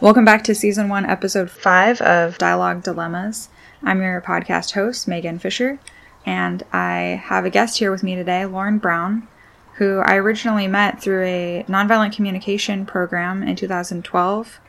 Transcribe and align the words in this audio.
Welcome 0.00 0.24
back 0.24 0.44
to 0.44 0.54
season 0.54 0.88
one, 0.88 1.04
episode 1.04 1.50
five 1.50 2.00
of 2.00 2.38
Dialogue 2.38 2.82
Dilemmas. 2.82 3.50
I'm 3.82 4.00
your 4.00 4.22
podcast 4.22 4.72
host, 4.72 5.06
Megan 5.06 5.38
Fisher, 5.38 5.78
and 6.24 6.62
I 6.72 7.20
have 7.22 7.44
a 7.44 7.50
guest 7.50 7.76
here 7.80 7.90
with 7.90 8.02
me 8.02 8.14
today, 8.14 8.46
Lauren 8.46 8.78
Brown, 8.78 9.28
who 9.74 9.98
I 9.98 10.16
originally 10.16 10.66
met 10.66 11.02
through 11.02 11.24
a 11.24 11.66
nonviolent 11.68 12.16
communication 12.16 12.86
program 12.86 13.42
in 13.42 13.56
2012. 13.56 14.60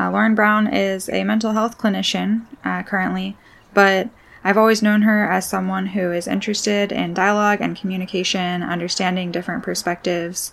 Uh, 0.00 0.10
Lauren 0.10 0.34
Brown 0.34 0.66
is 0.66 1.10
a 1.10 1.22
mental 1.22 1.52
health 1.52 1.76
clinician 1.76 2.46
uh, 2.64 2.82
currently, 2.82 3.36
but 3.74 4.08
I've 4.42 4.56
always 4.56 4.82
known 4.82 5.02
her 5.02 5.30
as 5.30 5.46
someone 5.46 5.88
who 5.88 6.12
is 6.12 6.26
interested 6.26 6.92
in 6.92 7.12
dialogue 7.12 7.60
and 7.60 7.76
communication, 7.76 8.62
understanding 8.62 9.32
different 9.32 9.64
perspectives, 9.64 10.52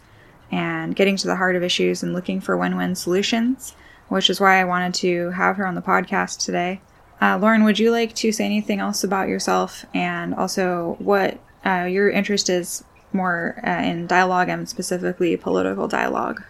and 0.52 0.94
getting 0.94 1.16
to 1.16 1.28
the 1.28 1.38
heart 1.38 1.56
of 1.56 1.64
issues 1.64 2.04
and 2.04 2.12
looking 2.12 2.42
for 2.42 2.58
win 2.58 2.76
win 2.76 2.96
solutions 2.96 3.74
which 4.10 4.30
is 4.30 4.40
why 4.40 4.60
I 4.60 4.66
wanted 4.66 4.94
to 4.96 5.30
have 5.32 5.58
her 5.58 5.68
on 5.68 5.76
the 5.76 5.82
podcast 5.82 6.44
today. 6.44 6.82
Uh, 7.22 7.38
Lauren, 7.38 7.64
would 7.64 7.80
you 7.80 7.92
like 7.92 8.14
to 8.16 8.32
say 8.32 8.46
anything 8.46 8.80
else 8.80 9.04
about 9.04 9.30
yourself 9.30 9.86
and 9.94 10.34
also 10.36 10.96
what 11.00 11.40
uh, 11.66 11.88
your 11.90 12.10
interest 12.10 12.50
is 12.50 12.84
more 13.14 13.60
uh, 13.66 13.82
in 13.82 14.08
dialogue 14.08 14.50
and 14.50 14.68
specifically 14.68 15.36
political 15.38 15.88
dialogue? 15.88 16.44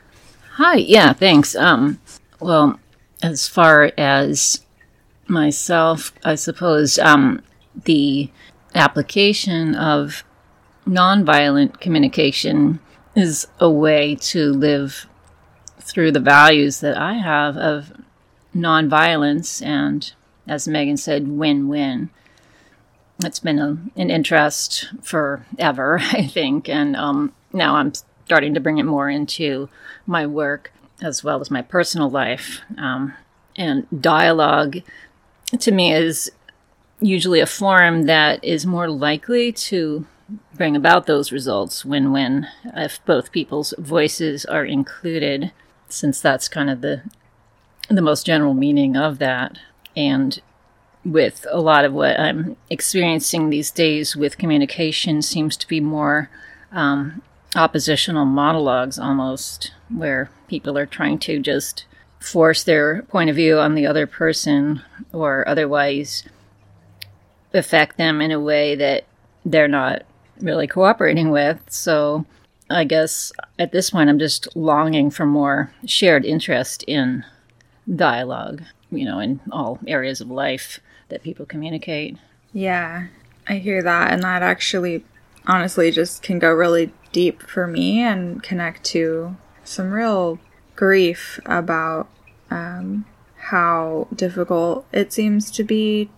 Hi, 0.53 0.75
yeah, 0.75 1.13
thanks. 1.13 1.55
Um, 1.55 1.99
well, 2.39 2.79
as 3.21 3.47
far 3.47 3.91
as 3.97 4.65
myself, 5.27 6.13
I 6.23 6.35
suppose 6.35 6.97
um, 6.99 7.41
the 7.85 8.29
application 8.73 9.75
of 9.75 10.23
nonviolent 10.87 11.79
communication 11.79 12.79
is 13.15 13.47
a 13.59 13.69
way 13.69 14.15
to 14.15 14.51
live 14.51 15.07
through 15.79 16.11
the 16.11 16.19
values 16.19 16.79
that 16.79 16.97
I 16.97 17.13
have 17.15 17.57
of 17.57 17.91
nonviolence 18.55 19.65
and, 19.65 20.11
as 20.47 20.67
Megan 20.67 20.97
said, 20.97 21.27
win 21.27 21.67
win. 21.67 22.09
It's 23.23 23.39
been 23.39 23.59
a, 23.59 23.77
an 23.95 24.09
interest 24.09 24.91
forever, 25.01 25.99
I 26.01 26.27
think, 26.27 26.69
and 26.69 26.95
um, 26.95 27.33
now 27.53 27.75
I'm 27.75 27.93
starting 28.25 28.53
to 28.53 28.59
bring 28.59 28.77
it 28.77 28.83
more 28.83 29.09
into 29.09 29.69
my 30.05 30.25
work 30.25 30.71
as 31.01 31.23
well 31.23 31.41
as 31.41 31.51
my 31.51 31.61
personal 31.61 32.09
life. 32.09 32.61
Um, 32.77 33.13
and 33.55 33.87
dialogue, 34.01 34.77
to 35.59 35.71
me, 35.71 35.93
is 35.93 36.31
usually 36.99 37.39
a 37.39 37.45
form 37.45 38.03
that 38.03 38.43
is 38.43 38.65
more 38.65 38.89
likely 38.89 39.51
to 39.51 40.05
bring 40.55 40.75
about 40.75 41.05
those 41.05 41.31
results 41.31 41.85
win 41.85 42.11
win 42.11 42.47
if 42.75 43.03
both 43.05 43.31
people's 43.31 43.75
voices 43.77 44.43
are 44.45 44.65
included 44.65 45.51
since 45.89 46.19
that's 46.21 46.47
kind 46.47 46.69
of 46.69 46.81
the 46.81 47.03
the 47.89 48.01
most 48.01 48.25
general 48.25 48.55
meaning 48.55 48.97
of 48.97 49.19
that 49.19 49.59
and 49.95 50.41
with 51.05 51.45
a 51.51 51.61
lot 51.61 51.85
of 51.85 51.93
what 51.93 52.19
I'm 52.19 52.57
experiencing 52.69 53.49
these 53.49 53.69
days 53.69 54.15
with 54.15 54.39
communication 54.39 55.21
seems 55.21 55.55
to 55.57 55.67
be 55.67 55.79
more 55.79 56.29
um, 56.71 57.21
oppositional 57.55 58.25
monologues 58.25 58.97
almost, 58.97 59.71
where 59.89 60.29
people 60.47 60.77
are 60.77 60.87
trying 60.87 61.19
to 61.19 61.39
just 61.39 61.85
force 62.19 62.63
their 62.63 63.03
point 63.03 63.29
of 63.29 63.35
view 63.35 63.59
on 63.59 63.75
the 63.75 63.85
other 63.85 64.07
person 64.07 64.81
or 65.13 65.47
otherwise 65.47 66.23
affect 67.53 67.97
them 67.97 68.19
in 68.19 68.31
a 68.31 68.39
way 68.39 68.75
that 68.75 69.05
they're 69.45 69.67
not 69.67 70.03
really 70.41 70.67
cooperating 70.67 71.29
with. 71.29 71.61
So 71.69 72.25
I 72.69 72.83
guess 72.83 73.31
at 73.59 73.71
this 73.71 73.91
point, 73.91 74.09
I'm 74.09 74.19
just 74.19 74.55
longing 74.55 75.11
for 75.11 75.25
more 75.25 75.71
shared 75.85 76.25
interest 76.25 76.83
in 76.87 77.23
dialogue, 77.93 78.63
you 78.91 79.05
know, 79.05 79.19
in 79.19 79.39
all 79.51 79.79
areas 79.87 80.21
of 80.21 80.31
life 80.31 80.79
that 81.09 81.23
people 81.23 81.45
communicate. 81.45 82.17
Yeah, 82.53 83.07
I 83.47 83.57
hear 83.57 83.83
that. 83.83 84.11
And 84.11 84.23
that 84.23 84.41
actually, 84.41 85.03
honestly, 85.45 85.91
just 85.91 86.23
can 86.23 86.39
go 86.39 86.51
really 86.51 86.91
deep 87.11 87.43
for 87.43 87.67
me 87.67 88.01
and 88.01 88.41
connect 88.41 88.83
to 88.85 89.37
some 89.63 89.91
real 89.91 90.39
grief 90.75 91.39
about 91.45 92.09
um, 92.49 93.05
how 93.37 94.07
difficult 94.15 94.85
it 94.91 95.13
seems 95.13 95.51
to 95.51 95.63
be, 95.63 96.09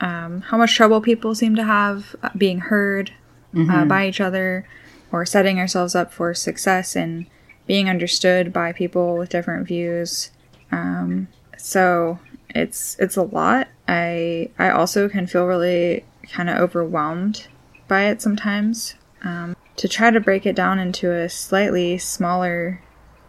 um, 0.00 0.40
how 0.42 0.56
much 0.56 0.74
trouble 0.74 1.00
people 1.00 1.34
seem 1.34 1.54
to 1.54 1.64
have 1.64 2.16
being 2.36 2.58
heard 2.58 3.12
uh, 3.54 3.56
mm-hmm. 3.56 3.70
uh, 3.70 3.84
by 3.84 4.08
each 4.08 4.20
other 4.20 4.66
or 5.12 5.26
setting 5.26 5.58
ourselves 5.58 5.94
up 5.94 6.12
for 6.12 6.34
success 6.34 6.96
and 6.96 7.26
being 7.66 7.88
understood 7.88 8.52
by 8.52 8.72
people 8.72 9.16
with 9.16 9.30
different 9.30 9.66
views. 9.66 10.30
Um, 10.72 11.28
so 11.56 12.18
it's 12.50 12.96
it's 12.98 13.16
a 13.16 13.22
lot. 13.22 13.68
I 13.86 14.50
I 14.58 14.70
also 14.70 15.08
can 15.08 15.26
feel 15.26 15.46
really 15.46 16.04
kind 16.30 16.48
of 16.48 16.58
overwhelmed 16.58 17.48
by 17.88 18.04
it 18.04 18.22
sometimes. 18.22 18.94
Um, 19.22 19.56
to 19.76 19.88
try 19.88 20.10
to 20.10 20.20
break 20.20 20.46
it 20.46 20.56
down 20.56 20.78
into 20.78 21.12
a 21.12 21.28
slightly 21.28 21.98
smaller 21.98 22.82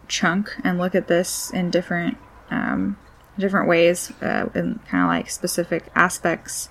chunk 0.08 0.50
and 0.64 0.78
look 0.78 0.94
at 0.94 1.08
this 1.08 1.50
in 1.50 1.70
different 1.70 2.16
um, 2.50 2.96
different 3.38 3.68
ways, 3.68 4.12
uh, 4.20 4.48
in 4.54 4.78
kind 4.88 5.04
of 5.04 5.08
like 5.08 5.30
specific 5.30 5.84
aspects 5.94 6.68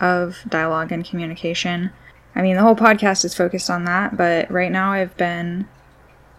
of 0.00 0.44
dialogue 0.48 0.92
and 0.92 1.04
communication. 1.04 1.90
I 2.36 2.42
mean, 2.42 2.54
the 2.54 2.62
whole 2.62 2.76
podcast 2.76 3.24
is 3.24 3.34
focused 3.34 3.70
on 3.70 3.84
that, 3.84 4.16
but 4.16 4.50
right 4.50 4.70
now 4.70 4.92
I've 4.92 5.16
been, 5.16 5.66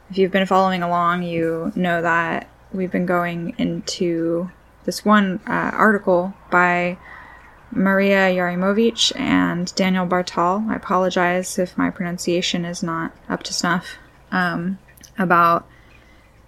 if 0.10 0.18
you've 0.18 0.32
been 0.32 0.46
following 0.46 0.84
along, 0.84 1.24
you 1.24 1.74
know 1.76 2.02
that 2.02 2.48
we've 2.72 2.92
been 2.92 3.06
going 3.06 3.56
into 3.58 4.50
this 4.86 5.04
one 5.04 5.42
uh, 5.48 5.72
article 5.74 6.34
by 6.52 6.98
Maria 7.72 8.30
Jarymowicz 8.30 9.20
and 9.20 9.74
Daniel 9.76 10.06
Bar-Tal. 10.06 10.68
I 10.70 10.76
apologize 10.76 11.60
if 11.60 11.78
my 11.78 11.90
pronunciation 11.90 12.64
is 12.64 12.82
not 12.82 13.12
up 13.28 13.44
to 13.44 13.54
snuff. 13.54 13.98
Um, 14.32 14.78
about 15.18 15.68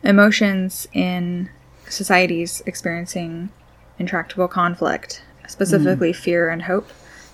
emotions 0.04 0.88
in 0.94 1.50
societies 1.88 2.62
experiencing 2.66 3.50
intractable 3.98 4.48
conflict, 4.48 5.24
specifically 5.48 6.12
mm. 6.12 6.16
fear 6.16 6.50
and 6.50 6.64
hope. 6.64 6.90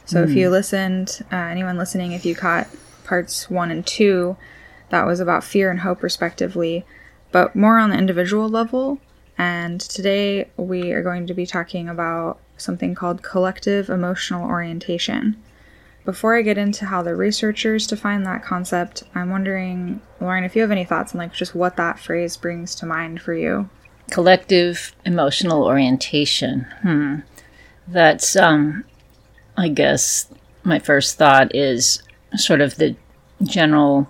So 0.05 0.23
mm. 0.23 0.29
if 0.29 0.35
you 0.35 0.47
hmm. 0.47 0.53
listened, 0.53 1.21
uh, 1.31 1.35
anyone 1.35 1.77
listening, 1.77 2.11
if 2.11 2.25
you 2.25 2.35
caught 2.35 2.67
parts 3.03 3.49
one 3.49 3.71
and 3.71 3.85
two, 3.85 4.37
that 4.89 5.05
was 5.05 5.19
about 5.19 5.43
fear 5.43 5.71
and 5.71 5.79
hope, 5.79 6.03
respectively, 6.03 6.85
but 7.31 7.55
more 7.55 7.77
on 7.77 7.89
the 7.89 7.97
individual 7.97 8.47
level. 8.47 8.99
And 9.37 9.81
today 9.81 10.49
we 10.57 10.91
are 10.91 11.03
going 11.03 11.27
to 11.27 11.33
be 11.33 11.45
talking 11.45 11.89
about 11.89 12.39
something 12.57 12.95
called 12.95 13.23
collective 13.23 13.89
emotional 13.89 14.47
orientation. 14.47 15.41
Before 16.05 16.37
I 16.37 16.43
get 16.43 16.57
into 16.57 16.85
how 16.85 17.01
the 17.01 17.15
researchers 17.15 17.87
define 17.87 18.23
that 18.23 18.43
concept, 18.43 19.03
I'm 19.15 19.31
wondering, 19.31 20.01
Lauren, 20.21 20.43
if 20.43 20.55
you 20.55 20.61
have 20.61 20.71
any 20.71 20.85
thoughts 20.85 21.13
on 21.13 21.19
like 21.19 21.33
just 21.33 21.55
what 21.55 21.77
that 21.77 21.99
phrase 21.99 22.37
brings 22.37 22.75
to 22.75 22.85
mind 22.85 23.21
for 23.21 23.33
you. 23.33 23.69
Collective 24.11 24.95
emotional 25.03 25.63
orientation. 25.63 26.67
Hmm. 26.83 27.15
That's 27.87 28.35
um 28.35 28.85
I 29.57 29.69
guess 29.69 30.27
my 30.63 30.79
first 30.79 31.17
thought 31.17 31.55
is 31.55 32.01
sort 32.35 32.61
of 32.61 32.75
the 32.75 32.95
general 33.43 34.07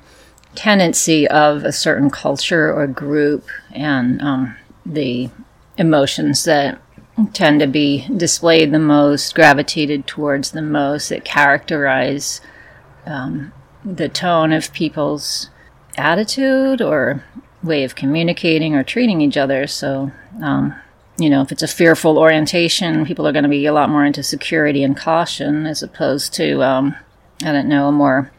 tendency 0.56 1.28
of 1.28 1.64
a 1.64 1.72
certain 1.72 2.10
culture 2.10 2.74
or 2.74 2.88
group 2.88 3.46
and 3.72 4.22
um, 4.22 4.56
the 4.86 5.30
emotions 5.78 6.46
that 6.46 6.82
tend 7.34 7.60
to 7.60 7.68
be 7.68 8.08
displayed 8.16 8.72
the 8.72 8.80
most, 8.80 9.36
gravitated 9.36 10.08
towards 10.08 10.52
the 10.52 10.62
most, 10.62 11.10
that 11.10 11.26
characterize 11.26 12.42
um, 13.06 13.54
the 13.84 14.10
tone 14.10 14.52
of 14.52 14.74
people's 14.74 15.50
attitude 15.98 16.82
or 16.82 17.24
way 17.64 17.84
of 17.84 17.96
communicating 17.96 18.76
or 18.76 18.84
treating 18.84 19.22
each 19.22 19.38
other. 19.38 19.68
So, 19.68 20.12
um, 20.42 20.76
you 21.18 21.30
know, 21.30 21.42
if 21.42 21.52
it's 21.52 21.64
a 21.64 21.68
fearful 21.68 22.18
orientation, 22.18 23.06
people 23.06 23.28
are 23.28 23.32
going 23.32 23.44
to 23.44 23.50
be 23.50 23.66
a 23.66 23.74
lot 23.74 23.90
more 23.90 24.06
into 24.06 24.22
security 24.22 24.84
and 24.84 24.98
caution 24.98 25.66
as 25.66 25.82
opposed 25.82 26.34
to, 26.34 26.62
um, 26.62 26.96
I 27.44 27.52
don't 27.52 27.70
know, 27.70 27.88
a 27.88 27.92
more 27.92 28.32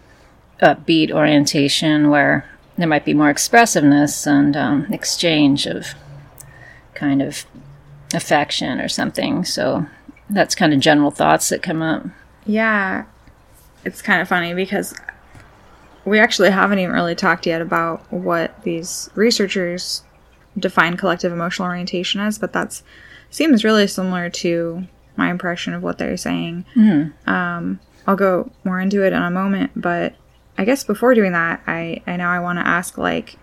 upbeat 0.61 1.11
orientation 1.11 2.11
where 2.11 2.49
there 2.77 2.87
might 2.87 3.05
be 3.05 3.15
more 3.15 3.31
expressiveness 3.31 4.27
and 4.27 4.57
um, 4.57 4.87
exchange 4.93 5.67
of 5.67 5.95
kind 6.95 7.23
of 7.23 7.47
affection 8.13 8.81
or 8.81 8.89
something. 8.89 9.45
So 9.45 9.87
that's 10.29 10.55
kind 10.55 10.75
of 10.75 10.81
general 10.81 11.11
thoughts 11.11 11.49
that 11.49 11.63
come 11.63 11.83
up. 11.83 12.05
Yeah. 12.45 13.05
It's 13.85 14.03
kind 14.03 14.21
of 14.21 14.29
funny 14.29 14.53
because 14.53 14.95
we 16.05 16.19
actually 16.19 16.51
haven't 16.51 16.79
even 16.79 16.95
really 16.95 17.15
talked 17.15 17.47
yet 17.47 17.63
about 17.63 18.11
what 18.13 18.63
these 18.63 19.09
researchers 19.15 20.03
define 20.59 20.97
collective 20.97 21.33
emotional 21.33 21.69
orientation 21.69 22.21
as, 22.21 22.39
but 22.39 22.53
that 22.53 22.81
seems 23.31 23.65
really 23.65 23.87
similar 23.87 24.31
to 24.31 24.87
my 25.17 25.31
impression 25.31 25.75
of 25.75 25.83
what 25.83 25.99
they're 25.99 26.17
saying. 26.17 26.65
Mm-hmm. 26.75 27.29
Um, 27.29 27.81
I'll 28.07 28.17
go 28.17 28.51
more 28.65 28.81
into 28.81 29.03
it 29.05 29.13
in 29.13 29.23
a 29.23 29.31
moment, 29.31 29.73
but 29.75 30.15
I 30.59 30.65
guess 30.65 30.85
before 30.85 31.15
doing 31.15 31.33
that, 31.33 31.63
I 31.67 32.03
I 32.07 32.17
know 32.17 32.29
I 32.29 32.41
want 32.41 32.59
to 32.59 32.67
ask 32.67 32.97
like, 32.97 33.37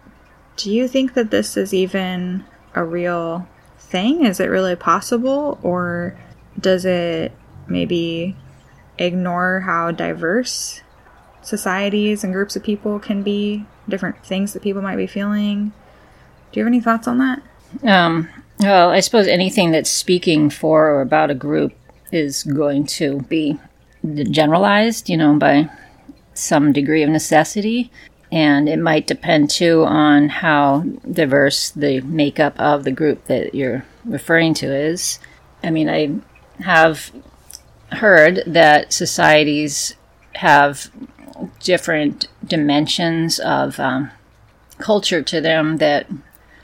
do 0.56 0.72
you 0.72 0.88
think 0.88 1.14
that 1.14 1.32
this 1.32 1.58
is 1.58 1.74
even 1.74 2.46
a 2.74 2.84
real 2.84 3.48
thing? 3.78 4.26
Is 4.26 4.40
it 4.40 4.46
really 4.46 4.76
possible? 4.76 5.60
Or 5.62 6.18
does 6.60 6.86
it 6.86 7.32
maybe 7.68 8.36
ignore 8.98 9.62
how 9.62 9.92
diverse 9.92 10.82
societies 11.42 12.24
and 12.24 12.34
groups 12.34 12.56
of 12.56 12.64
people 12.64 13.00
can 13.00 13.22
be, 13.22 13.66
different 13.90 14.24
things 14.26 14.54
that 14.54 14.64
people 14.64 14.82
might 14.82 14.96
be 14.96 15.08
feeling? 15.08 15.74
Do 16.54 16.60
you 16.60 16.66
have 16.66 16.72
any 16.72 16.82
thoughts 16.82 17.08
on 17.08 17.18
that? 17.18 17.42
Um, 17.84 18.30
well, 18.60 18.92
I 18.92 19.00
suppose 19.00 19.28
anything 19.28 19.72
that's 19.72 19.90
speaking 19.90 20.52
for 20.52 20.88
or 20.92 21.02
about 21.02 21.32
a 21.32 21.36
group 21.36 21.74
is 22.12 22.44
going 22.44 22.86
to 22.86 23.22
be 23.22 23.60
generalized, 24.06 25.10
you 25.10 25.18
know, 25.18 25.34
by 25.34 25.68
some 26.36 26.72
degree 26.72 27.02
of 27.02 27.10
necessity. 27.10 27.92
And 28.32 28.70
it 28.70 28.78
might 28.78 29.08
depend 29.08 29.50
too 29.50 29.84
on 29.86 30.30
how 30.30 30.82
diverse 31.12 31.72
the 31.72 32.02
makeup 32.02 32.60
of 32.60 32.84
the 32.84 32.92
group 32.92 33.26
that 33.26 33.56
you're 33.56 33.84
referring 34.06 34.54
to 34.56 34.68
is. 34.68 35.18
I 35.64 35.72
mean, 35.72 35.90
I 35.90 36.20
have 36.64 37.12
heard 37.94 38.44
that 38.46 38.94
societies 38.94 39.96
have 40.36 40.92
different 41.60 42.28
dimensions 42.46 43.40
of 43.40 43.80
um, 43.80 44.12
culture 44.78 45.24
to 45.24 45.42
them 45.42 45.78
that 45.78 46.08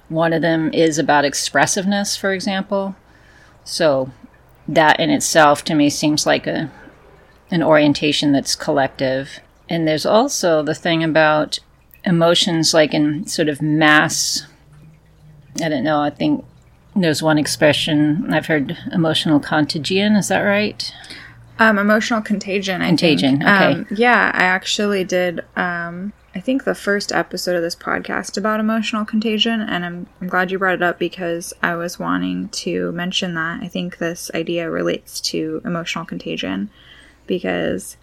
one 0.10 0.34
of 0.34 0.42
them 0.42 0.72
is 0.74 0.98
about 0.98 1.26
expressiveness, 1.26 2.18
for 2.18 2.34
example. 2.34 2.96
So 3.64 4.12
that 4.68 5.00
in 5.00 5.10
itself 5.10 5.64
to 5.66 5.76
me 5.76 5.90
seems 5.90 6.26
like 6.26 6.46
a 6.48 6.72
an 7.52 7.64
orientation 7.64 8.32
that's 8.32 8.56
collective. 8.56 9.40
And 9.68 9.88
there's 9.88 10.06
also 10.06 10.62
the 10.62 10.76
thing 10.76 11.04
about 11.04 11.60
emotions 12.06 12.74
like 12.74 12.94
in 12.94 13.26
sort 13.28 13.50
of 13.50 13.62
mass 13.62 14.46
I 15.62 15.68
don't 15.68 15.84
know, 15.84 16.00
I 16.00 16.10
think 16.10 16.46
there's 16.96 17.22
one 17.24 17.38
expression 17.38 18.32
I've 18.34 18.46
heard 18.46 18.78
emotional 18.92 19.40
contagion, 19.40 20.16
is 20.16 20.28
that 20.30 20.42
right? 20.42 20.92
Um, 21.58 21.78
emotional 21.78 22.22
contagion. 22.22 22.82
I 22.82 22.88
Contagion, 22.88 23.40
think. 23.40 23.44
okay. 23.50 23.72
Um, 23.74 23.88
yeah, 23.92 24.32
I 24.34 24.44
actually 24.44 25.04
did. 25.04 25.44
Um, 25.58 26.14
I 26.36 26.40
think 26.40 26.64
the 26.64 26.76
first 26.76 27.12
episode 27.12 27.56
of 27.56 27.64
this 27.64 27.76
podcast 27.76 28.38
about 28.38 28.60
emotional 28.60 29.04
contagion, 29.04 29.62
and 29.62 29.84
I'm, 29.84 30.08
I'm 30.22 30.28
glad 30.28 30.52
you 30.52 30.60
brought 30.60 30.76
it 30.76 30.84
up 30.84 31.00
because 31.00 31.54
I 31.64 31.76
was 31.76 31.98
wanting 31.98 32.50
to 32.50 32.92
mention 32.92 33.34
that. 33.34 33.62
I 33.64 33.68
think 33.68 33.98
this 33.98 34.30
idea 34.36 34.70
relates 34.70 35.20
to 35.22 35.60
emotional 35.66 36.06
contagion 36.06 36.70
because 37.26 37.98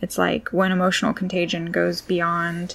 it's 0.00 0.18
like 0.18 0.48
when 0.48 0.72
emotional 0.72 1.12
contagion 1.12 1.70
goes 1.70 2.00
beyond 2.00 2.74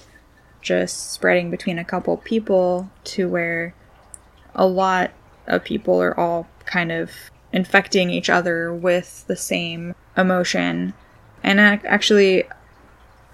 just 0.62 1.12
spreading 1.12 1.50
between 1.50 1.78
a 1.78 1.84
couple 1.84 2.16
people 2.16 2.90
to 3.04 3.28
where 3.28 3.74
a 4.54 4.66
lot 4.66 5.10
of 5.46 5.64
people 5.64 6.00
are 6.00 6.18
all 6.18 6.48
kind 6.64 6.90
of 6.90 7.10
infecting 7.52 8.08
each 8.08 8.30
other 8.30 8.72
with 8.72 9.26
the 9.26 9.36
same 9.36 9.94
emotion. 10.16 10.94
And 11.42 11.60
actually, 11.60 12.44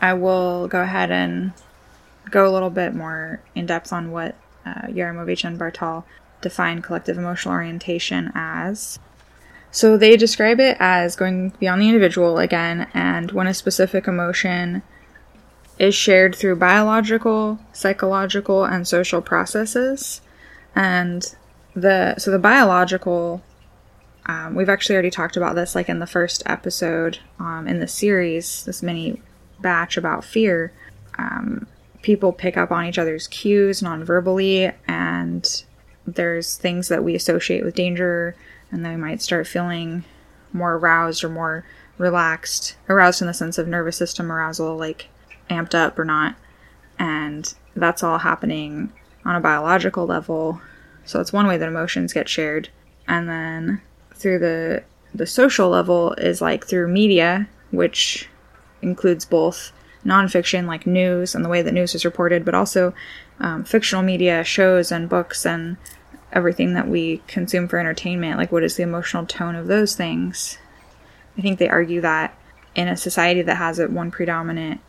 I 0.00 0.14
will 0.14 0.68
go 0.68 0.82
ahead 0.82 1.10
and 1.10 1.52
go 2.30 2.48
a 2.48 2.52
little 2.52 2.70
bit 2.70 2.94
more 2.94 3.40
in 3.54 3.66
depth 3.66 3.92
on 3.92 4.10
what 4.10 4.36
uh, 4.64 4.88
and 4.88 5.58
Bar-Tal 5.58 6.06
define 6.40 6.82
collective 6.82 7.18
emotional 7.18 7.54
orientation 7.54 8.30
as. 8.34 8.98
So 9.70 9.96
they 9.96 10.16
describe 10.16 10.58
it 10.58 10.76
as 10.80 11.16
going 11.16 11.50
beyond 11.60 11.80
the 11.80 11.88
individual 11.88 12.38
again, 12.38 12.88
and 12.92 13.30
when 13.30 13.46
a 13.46 13.54
specific 13.54 14.08
emotion 14.08 14.82
is 15.78 15.94
shared 15.94 16.34
through 16.34 16.56
biological, 16.56 17.58
psychological, 17.72 18.64
and 18.64 18.86
social 18.86 19.22
processes. 19.22 20.20
And 20.74 21.34
the 21.74 22.16
so 22.18 22.30
the 22.30 22.38
biological 22.38 23.42
um, 24.26 24.54
we've 24.54 24.68
actually 24.68 24.94
already 24.94 25.10
talked 25.10 25.36
about 25.36 25.54
this 25.54 25.74
like 25.74 25.88
in 25.88 25.98
the 25.98 26.06
first 26.06 26.42
episode 26.46 27.18
um, 27.38 27.66
in 27.66 27.80
the 27.80 27.88
series 27.88 28.64
this 28.64 28.82
mini 28.82 29.20
batch 29.62 29.96
about 29.96 30.24
fear 30.24 30.72
um, 31.18 31.66
people 32.02 32.32
pick 32.32 32.56
up 32.56 32.70
on 32.70 32.86
each 32.86 32.98
other's 32.98 33.26
cues 33.28 33.82
non-verbally 33.82 34.70
and 34.86 35.64
there's 36.06 36.56
things 36.56 36.88
that 36.88 37.04
we 37.04 37.14
associate 37.14 37.64
with 37.64 37.74
danger 37.74 38.34
and 38.70 38.84
they 38.84 38.96
might 38.96 39.20
start 39.20 39.46
feeling 39.46 40.04
more 40.52 40.74
aroused 40.74 41.22
or 41.22 41.28
more 41.28 41.64
relaxed 41.98 42.76
aroused 42.88 43.20
in 43.20 43.26
the 43.26 43.34
sense 43.34 43.58
of 43.58 43.68
nervous 43.68 43.96
system 43.96 44.32
arousal 44.32 44.76
like 44.76 45.08
amped 45.50 45.74
up 45.74 45.98
or 45.98 46.04
not 46.04 46.36
and 46.98 47.54
that's 47.74 48.02
all 48.02 48.18
happening 48.18 48.92
on 49.24 49.36
a 49.36 49.40
biological 49.40 50.06
level. 50.06 50.60
So 51.04 51.20
it's 51.20 51.32
one 51.32 51.46
way 51.46 51.56
that 51.56 51.68
emotions 51.68 52.12
get 52.12 52.28
shared. 52.28 52.68
And 53.08 53.28
then 53.28 53.80
through 54.14 54.38
the 54.38 54.84
the 55.12 55.26
social 55.26 55.68
level 55.68 56.12
is 56.18 56.40
like 56.40 56.64
through 56.64 56.86
media 56.86 57.48
which 57.72 58.28
includes 58.82 59.24
both 59.24 59.72
nonfiction 60.04 60.66
like 60.66 60.86
news 60.86 61.34
and 61.34 61.44
the 61.44 61.48
way 61.48 61.60
that 61.60 61.74
news 61.74 61.94
is 61.94 62.04
reported 62.04 62.44
but 62.44 62.54
also 62.54 62.94
um, 63.38 63.64
fictional 63.64 64.02
media 64.02 64.42
shows 64.42 64.90
and 64.90 65.08
books 65.08 65.44
and 65.44 65.76
everything 66.32 66.74
that 66.74 66.88
we 66.88 67.18
consume 67.26 67.68
for 67.68 67.78
entertainment 67.78 68.38
like 68.38 68.52
what 68.52 68.62
is 68.62 68.76
the 68.76 68.82
emotional 68.82 69.26
tone 69.26 69.54
of 69.54 69.66
those 69.66 69.94
things. 69.94 70.58
I 71.36 71.42
think 71.42 71.58
they 71.58 71.68
argue 71.68 72.00
that 72.00 72.36
in 72.74 72.88
a 72.88 72.96
society 72.96 73.42
that 73.42 73.56
has 73.56 73.80
one 73.80 74.10
predominant 74.10 74.80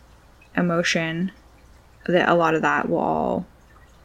emotion 0.56 1.32
that 2.06 2.30
a 2.30 2.36
lot 2.36 2.56
of 2.56 2.62
that 2.62 2.90
will 2.90 3.00
all 3.00 3.46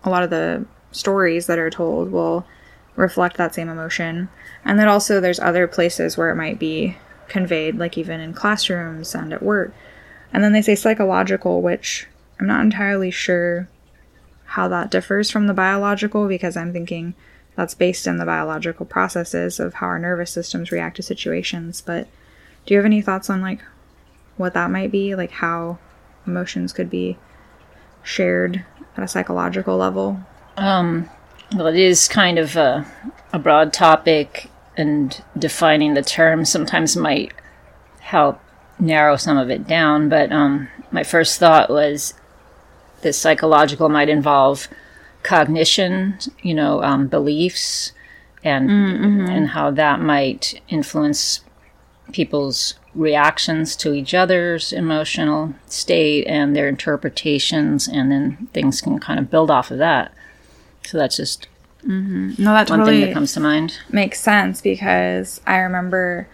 a 0.05 0.11
lot 0.11 0.23
of 0.23 0.31
the 0.31 0.65
stories 0.93 1.47
that 1.47 1.59
are 1.59 1.71
told 1.71 2.11
will 2.11 2.47
reflect 2.95 3.37
that 3.37 3.55
same 3.55 3.69
emotion. 3.69 4.29
And 4.65 4.79
then 4.79 4.89
also 4.89 5.21
there's 5.21 5.41
other 5.41 5.67
places 5.67 6.17
where 6.17 6.31
it 6.31 6.37
might 6.37 6.59
be 6.59 6.97
conveyed 7.29 7.77
like 7.77 7.99
even 7.99 8.21
in 8.21 8.33
classrooms 8.33 9.15
and 9.15 9.33
at 9.33 9.43
work. 9.43 9.73
And 10.33 10.43
then 10.43 10.53
they 10.53 10.63
say 10.63 10.75
psychological 10.75 11.63
which 11.63 12.07
i'm 12.39 12.47
not 12.47 12.61
entirely 12.61 13.11
sure 13.11 13.69
how 14.45 14.69
that 14.69 14.91
differs 14.91 15.31
from 15.31 15.47
the 15.47 15.55
biological 15.55 16.29
because 16.29 16.57
i'm 16.57 16.73
thinking 16.73 17.15
that's 17.57 17.75
based 17.75 18.07
in 18.07 18.19
the 18.19 18.27
biological 18.27 18.87
processes 18.87 19.59
of 19.59 19.75
how 19.75 19.87
our 19.87 19.99
nervous 19.99 20.31
systems 20.31 20.71
react 20.71 20.97
to 20.97 21.03
situations. 21.03 21.81
But 21.81 22.07
do 22.67 22.75
you 22.75 22.79
have 22.79 22.85
any 22.85 23.01
thoughts 23.01 23.31
on 23.31 23.41
like 23.41 23.61
what 24.37 24.55
that 24.55 24.71
might 24.71 24.93
be? 24.93 25.15
Like 25.15 25.31
how 25.31 25.79
emotions 26.27 26.73
could 26.73 26.91
be 26.91 27.17
shared 28.03 28.65
at 28.97 29.03
a 29.03 29.09
psychological 29.09 29.77
level? 29.77 30.21
Um, 30.59 31.09
well, 31.55 31.67
it 31.67 31.77
is 31.77 32.09
kind 32.09 32.39
of 32.39 32.57
a, 32.57 32.87
a 33.33 33.39
broad 33.39 33.73
topic, 33.73 34.51
and 34.77 35.23
defining 35.39 35.95
the 35.95 36.03
term 36.03 36.45
sometimes 36.45 36.97
might 36.97 37.33
help 38.01 38.41
narrow 38.79 39.17
some 39.17 39.37
of 39.37 39.51
it 39.51 39.67
down. 39.67 40.09
But 40.09 40.31
um, 40.33 40.69
my 40.91 41.03
first 41.03 41.39
thought 41.39 41.71
was 41.71 42.15
that 43.03 43.15
psychological 43.15 43.89
might 43.89 44.09
involve 44.09 44.69
cognition, 45.23 46.19
you 46.43 46.55
know, 46.55 46.83
um, 46.83 47.09
beliefs, 47.09 47.93
and 48.45 48.71
and 48.71 49.49
how 49.49 49.71
that 49.73 50.01
might 50.01 50.61
influence 50.69 51.41
people's 52.13 52.75
reactions 52.95 53.75
to 53.77 53.93
each 53.93 54.15
other's 54.15 54.73
emotional 54.73 55.55
state 55.67 56.25
and 56.27 56.55
their 56.55 56.69
interpretations, 56.69 57.89
and 57.89 58.11
then 58.13 58.49
things 58.53 58.81
can 58.81 58.99
kind 59.01 59.19
of 59.19 59.31
build 59.31 59.51
off 59.51 59.71
of 59.71 59.79
that. 59.79 60.13
So 60.85 60.97
that's 60.97 61.17
just 61.17 61.49
no 61.87 62.53
that 62.53 62.69
one 62.69 62.81
totally 62.81 63.01
thing 63.01 63.09
that 63.09 63.15
comes 63.15 63.33
to 63.33 63.41
mind. 63.41 63.79
makes 63.91 64.21
sense 64.21 64.61
because 64.61 65.41
I 65.47 65.59
remember 65.59 66.29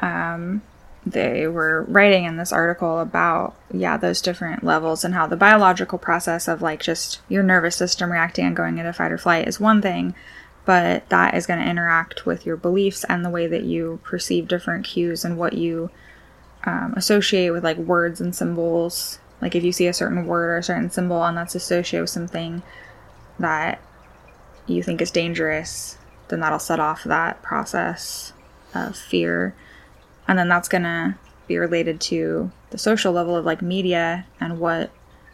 um, 0.00 0.62
they 1.04 1.46
were 1.48 1.84
writing 1.88 2.24
in 2.24 2.36
this 2.36 2.52
article 2.52 3.00
about 3.00 3.56
yeah 3.72 3.96
those 3.96 4.22
different 4.22 4.62
levels 4.62 5.04
and 5.04 5.14
how 5.14 5.26
the 5.26 5.36
biological 5.36 5.98
process 5.98 6.46
of 6.46 6.62
like 6.62 6.80
just 6.80 7.20
your 7.28 7.42
nervous 7.42 7.76
system 7.76 8.12
reacting 8.12 8.46
and 8.46 8.56
going 8.56 8.78
into 8.78 8.92
fight 8.92 9.10
or 9.10 9.18
flight 9.18 9.48
is 9.48 9.58
one 9.58 9.82
thing 9.82 10.14
but 10.64 11.08
that 11.08 11.34
is 11.34 11.46
going 11.46 11.58
to 11.58 11.68
interact 11.68 12.24
with 12.24 12.46
your 12.46 12.56
beliefs 12.56 13.04
and 13.08 13.24
the 13.24 13.30
way 13.30 13.48
that 13.48 13.64
you 13.64 13.98
perceive 14.04 14.46
different 14.46 14.84
cues 14.84 15.24
and 15.24 15.36
what 15.36 15.54
you 15.54 15.90
um, 16.64 16.94
associate 16.96 17.50
with 17.50 17.64
like 17.64 17.76
words 17.78 18.20
and 18.20 18.34
symbols 18.34 19.18
like 19.40 19.56
if 19.56 19.64
you 19.64 19.72
see 19.72 19.88
a 19.88 19.92
certain 19.92 20.24
word 20.24 20.50
or 20.50 20.58
a 20.58 20.62
certain 20.62 20.88
symbol 20.88 21.24
and 21.24 21.36
that's 21.36 21.56
associated 21.56 22.02
with 22.02 22.10
something 22.10 22.62
that 23.40 23.80
you 24.66 24.82
think 24.82 25.00
is 25.00 25.10
dangerous, 25.10 25.98
then 26.28 26.40
that'll 26.40 26.58
set 26.58 26.80
off 26.80 27.04
that 27.04 27.42
process 27.42 28.32
of 28.74 28.96
fear. 28.96 29.54
And 30.28 30.38
then 30.38 30.48
that's 30.48 30.68
going 30.68 30.84
to 30.84 31.16
be 31.46 31.58
related 31.58 32.00
to 32.00 32.50
the 32.70 32.78
social 32.78 33.12
level 33.12 33.36
of 33.36 33.44
like 33.44 33.60
media 33.60 34.26
and 34.40 34.58
what 34.58 34.90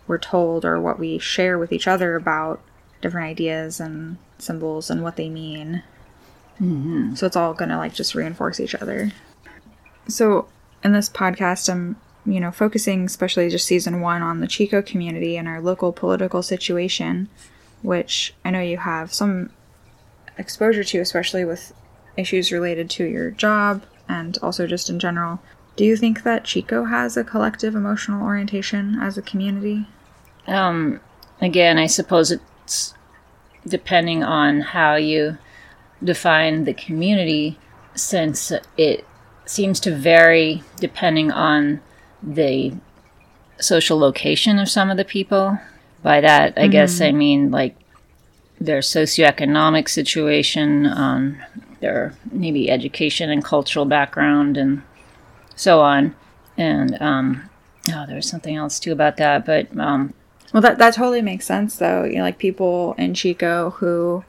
we're 0.06 0.18
told 0.18 0.64
or 0.64 0.80
what 0.80 0.99
we 0.99 1.18
share 1.18 1.58
with 1.58 1.73
each 1.73 1.87
other 1.87 2.16
about 2.16 2.61
different 3.00 3.28
ideas 3.28 3.78
and 3.78 4.16
symbols 4.38 4.90
and 4.90 5.02
what 5.02 5.16
they 5.16 5.28
mean. 5.28 5.82
Mm-hmm. 6.61 7.14
So 7.14 7.26
it's 7.26 7.37
all 7.37 7.54
going 7.54 7.68
to 7.68 7.76
like 7.76 7.94
just 7.94 8.14
reinforce 8.14 8.58
each 8.58 8.75
other. 8.75 9.12
So 10.08 10.49
in 10.82 10.92
this 10.92 11.08
podcast, 11.08 11.70
I'm, 11.70 11.97
you 12.25 12.40
know, 12.40 12.50
focusing 12.50 13.04
especially 13.04 13.49
just 13.50 13.66
season 13.66 14.00
one 14.00 14.23
on 14.23 14.40
the 14.40 14.49
Chico 14.49 14.82
community 14.82 15.37
and 15.37 15.47
our 15.47 15.61
local 15.61 15.92
political 15.92 16.42
situation 16.42 17.28
which 17.82 18.35
I 18.44 18.50
know 18.50 18.61
you 18.61 18.78
have 18.78 19.12
some 19.12 19.50
exposure 20.37 20.85
to, 20.85 21.00
especially 21.00 21.44
with 21.44 21.73
issues 22.16 22.52
related 22.52 22.90
to 22.90 23.04
your 23.04 23.30
job 23.30 23.82
and 24.08 24.38
also 24.42 24.66
just 24.66 24.90
in 24.90 24.99
general. 24.99 25.40
Do 25.76 25.85
you 25.85 25.97
think 25.97 26.23
that 26.25 26.44
Chico 26.44 26.85
has 26.85 27.16
a 27.16 27.25
collective 27.25 27.75
emotional 27.75 28.25
orientation 28.25 28.99
as 29.00 29.16
a 29.16 29.23
community? 29.23 29.87
Um, 30.47 31.00
again, 31.40 31.78
I 31.78 31.87
suppose 31.87 32.32
it's 32.32 32.94
depending 33.66 34.25
on 34.25 34.61
how 34.61 34.97
you 34.97 35.38
define 36.02 36.64
the 36.64 36.75
community, 36.75 37.58
since 37.94 38.52
it 38.76 39.06
seems 39.44 39.80
to 39.80 39.94
vary 39.94 40.62
depending 40.76 41.30
on 41.30 41.80
the 42.23 42.73
social 43.61 43.99
location 43.99 44.58
of 44.58 44.68
some 44.68 44.90
of 44.90 44.97
the 44.97 45.04
people. 45.04 45.58
By 46.02 46.21
that, 46.21 46.55
I 46.57 46.62
mm-hmm. 46.62 46.71
guess 46.71 47.00
I 47.00 47.12
mean 47.12 47.50
like 47.50 47.76
their 48.61 48.81
socioeconomic 48.81 49.88
situation, 49.88 50.87
um, 50.87 51.38
their 51.81 52.14
maybe 52.31 52.71
education 52.71 53.31
and 53.31 53.45
cultural 53.45 53.85
background, 53.85 54.57
and 54.57 54.83
so 55.55 55.81
on. 55.81 56.14
And 56.57 57.00
um, 57.00 57.49
oh, 57.88 58.05
there's 58.07 58.28
something 58.28 58.57
else 58.57 58.81
too 58.81 58.93
about 58.93 59.17
that, 59.19 59.45
but 59.45 59.76
um, 59.78 60.14
well, 60.52 60.62
that 60.62 60.78
that 60.78 60.95
totally 60.95 61.23
makes 61.23 61.47
sense 61.47 61.76
though. 61.76 62.05
You 62.05 62.17
know, 62.17 62.23
like 62.23 62.38
people 62.38 62.95
in 62.99 63.14
Chico 63.14 63.71
who 63.71 64.25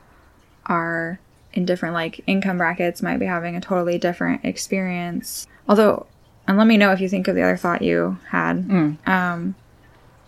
are 0.66 1.20
in 1.54 1.66
different 1.66 1.94
like 1.94 2.22
income 2.28 2.58
brackets 2.58 3.02
might 3.02 3.18
be 3.18 3.26
having 3.26 3.56
a 3.56 3.62
totally 3.62 3.98
different 3.98 4.44
experience. 4.46 5.48
Although, 5.68 6.08
and 6.48 6.58
let 6.58 6.68
me 6.68 6.78
know 6.78 6.92
if 6.92 7.00
you 7.00 7.10
think 7.10 7.28
of 7.28 7.36
the 7.36 7.42
other 7.42 7.58
thought 7.58 7.82
you 7.82 8.18
had. 8.30 8.68
Mm. 8.68 9.08
Um, 9.08 9.56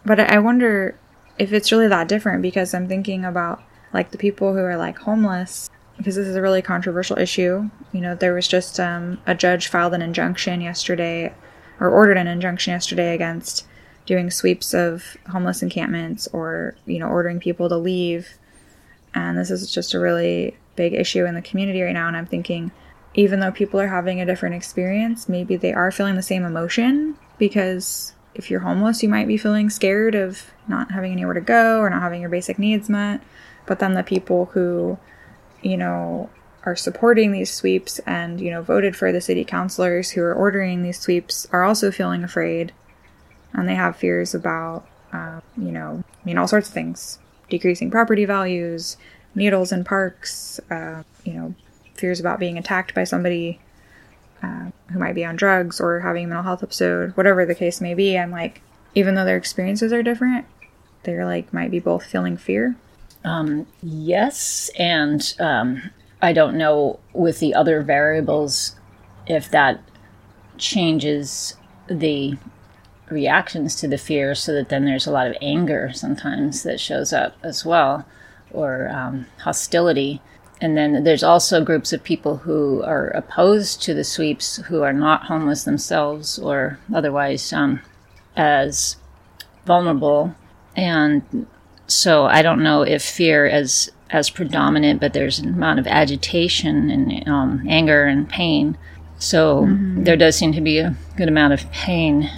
but 0.05 0.19
I 0.19 0.39
wonder 0.39 0.95
if 1.37 1.53
it's 1.53 1.71
really 1.71 1.87
that 1.87 2.07
different 2.07 2.41
because 2.41 2.73
I'm 2.73 2.87
thinking 2.87 3.25
about 3.25 3.63
like 3.93 4.11
the 4.11 4.17
people 4.17 4.53
who 4.53 4.59
are 4.59 4.77
like 4.77 4.97
homeless 4.97 5.69
because 5.97 6.15
this 6.15 6.27
is 6.27 6.35
a 6.35 6.41
really 6.41 6.61
controversial 6.61 7.19
issue. 7.19 7.69
You 7.91 8.01
know, 8.01 8.15
there 8.15 8.33
was 8.33 8.47
just 8.47 8.79
um, 8.79 9.19
a 9.27 9.35
judge 9.35 9.67
filed 9.67 9.93
an 9.93 10.01
injunction 10.01 10.61
yesterday 10.61 11.33
or 11.79 11.89
ordered 11.89 12.17
an 12.17 12.27
injunction 12.27 12.71
yesterday 12.71 13.13
against 13.13 13.67
doing 14.05 14.31
sweeps 14.31 14.73
of 14.73 15.17
homeless 15.29 15.61
encampments 15.61 16.27
or, 16.27 16.75
you 16.85 16.99
know, 16.99 17.07
ordering 17.07 17.39
people 17.39 17.69
to 17.69 17.77
leave. 17.77 18.37
And 19.13 19.37
this 19.37 19.51
is 19.51 19.71
just 19.71 19.93
a 19.93 19.99
really 19.99 20.57
big 20.75 20.93
issue 20.93 21.25
in 21.25 21.35
the 21.35 21.41
community 21.41 21.81
right 21.81 21.93
now. 21.93 22.07
And 22.07 22.17
I'm 22.17 22.25
thinking, 22.25 22.71
even 23.13 23.39
though 23.39 23.51
people 23.51 23.79
are 23.79 23.87
having 23.87 24.21
a 24.21 24.25
different 24.25 24.55
experience, 24.55 25.29
maybe 25.29 25.55
they 25.55 25.73
are 25.73 25.91
feeling 25.91 26.15
the 26.15 26.21
same 26.21 26.45
emotion 26.45 27.15
because 27.37 28.13
if 28.33 28.49
you're 28.49 28.61
homeless, 28.61 29.03
you 29.03 29.09
might 29.09 29.27
be 29.27 29.37
feeling 29.37 29.69
scared 29.69 30.15
of 30.15 30.51
not 30.67 30.91
having 30.91 31.11
anywhere 31.11 31.33
to 31.33 31.41
go 31.41 31.79
or 31.79 31.89
not 31.89 32.01
having 32.01 32.21
your 32.21 32.29
basic 32.29 32.57
needs 32.57 32.89
met. 32.89 33.21
But 33.65 33.79
then 33.79 33.93
the 33.93 34.03
people 34.03 34.45
who, 34.47 34.97
you 35.61 35.77
know, 35.77 36.29
are 36.63 36.75
supporting 36.75 37.31
these 37.31 37.51
sweeps 37.51 37.99
and, 37.99 38.39
you 38.39 38.51
know, 38.51 38.61
voted 38.61 38.95
for 38.95 39.11
the 39.11 39.21
city 39.21 39.43
councilors 39.43 40.11
who 40.11 40.21
are 40.21 40.33
ordering 40.33 40.83
these 40.83 40.99
sweeps 40.99 41.47
are 41.51 41.63
also 41.63 41.91
feeling 41.91 42.23
afraid. 42.23 42.71
And 43.53 43.67
they 43.67 43.75
have 43.75 43.95
fears 43.95 44.33
about, 44.33 44.87
uh, 45.11 45.41
you 45.57 45.71
know, 45.71 46.03
I 46.09 46.25
mean, 46.25 46.37
all 46.37 46.47
sorts 46.47 46.67
of 46.67 46.73
things 46.73 47.19
decreasing 47.49 47.91
property 47.91 48.23
values, 48.23 48.95
needles 49.35 49.73
in 49.73 49.83
parks, 49.83 50.59
uh, 50.69 51.03
you 51.25 51.33
know, 51.33 51.53
fears 51.95 52.19
about 52.19 52.39
being 52.39 52.57
attacked 52.57 52.95
by 52.95 53.03
somebody 53.03 53.59
uh, 54.43 54.71
who 54.91 54.99
might 54.99 55.15
be 55.15 55.25
on 55.25 55.35
drugs 55.35 55.79
or 55.79 55.99
having 55.99 56.25
a 56.25 56.27
mental 56.27 56.43
health 56.43 56.63
episode, 56.63 57.15
whatever 57.15 57.45
the 57.45 57.55
case 57.55 57.81
may 57.81 57.93
be. 57.93 58.17
I'm 58.17 58.31
like, 58.31 58.61
even 58.95 59.15
though 59.15 59.25
their 59.25 59.37
experiences 59.37 59.93
are 59.93 60.03
different, 60.03 60.45
they're 61.03 61.25
like 61.25 61.53
might 61.53 61.71
be 61.71 61.79
both 61.79 62.05
feeling 62.05 62.37
fear. 62.37 62.75
Um, 63.23 63.67
yes, 63.81 64.69
and 64.77 65.33
um, 65.39 65.91
I 66.21 66.33
don't 66.33 66.57
know 66.57 66.99
with 67.13 67.39
the 67.39 67.53
other 67.53 67.81
variables 67.81 68.75
if 69.27 69.49
that 69.51 69.81
changes 70.57 71.55
the 71.87 72.37
reactions 73.09 73.75
to 73.75 73.87
the 73.87 73.97
fear, 73.97 74.33
so 74.33 74.53
that 74.53 74.69
then 74.69 74.85
there's 74.85 75.07
a 75.07 75.11
lot 75.11 75.27
of 75.27 75.35
anger 75.41 75.91
sometimes 75.93 76.63
that 76.63 76.79
shows 76.79 77.13
up 77.13 77.35
as 77.43 77.65
well 77.65 78.05
or 78.51 78.89
um, 78.89 79.27
hostility. 79.39 80.21
And 80.61 80.77
then 80.77 81.03
there's 81.03 81.23
also 81.23 81.65
groups 81.65 81.91
of 81.91 82.03
people 82.03 82.37
who 82.37 82.83
are 82.83 83.07
opposed 83.07 83.81
to 83.81 83.95
the 83.95 84.03
sweeps 84.03 84.57
who 84.57 84.83
are 84.83 84.93
not 84.93 85.25
homeless 85.25 85.63
themselves 85.63 86.37
or 86.37 86.77
otherwise 86.93 87.51
um, 87.51 87.81
as 88.37 88.95
vulnerable. 89.65 90.35
And 90.75 91.47
so 91.87 92.25
I 92.25 92.43
don't 92.43 92.61
know 92.61 92.83
if 92.83 93.01
fear 93.01 93.47
is 93.47 93.91
as 94.11 94.29
predominant, 94.29 95.01
but 95.01 95.13
there's 95.13 95.39
an 95.39 95.49
amount 95.49 95.79
of 95.79 95.87
agitation 95.87 96.91
and 96.91 97.27
um, 97.27 97.65
anger 97.67 98.05
and 98.05 98.29
pain. 98.29 98.77
So 99.17 99.63
mm-hmm. 99.63 100.03
there 100.03 100.17
does 100.17 100.35
seem 100.35 100.53
to 100.53 100.61
be 100.61 100.77
a 100.77 100.95
good 101.17 101.27
amount 101.27 101.53
of 101.53 101.71
pain 101.71 102.29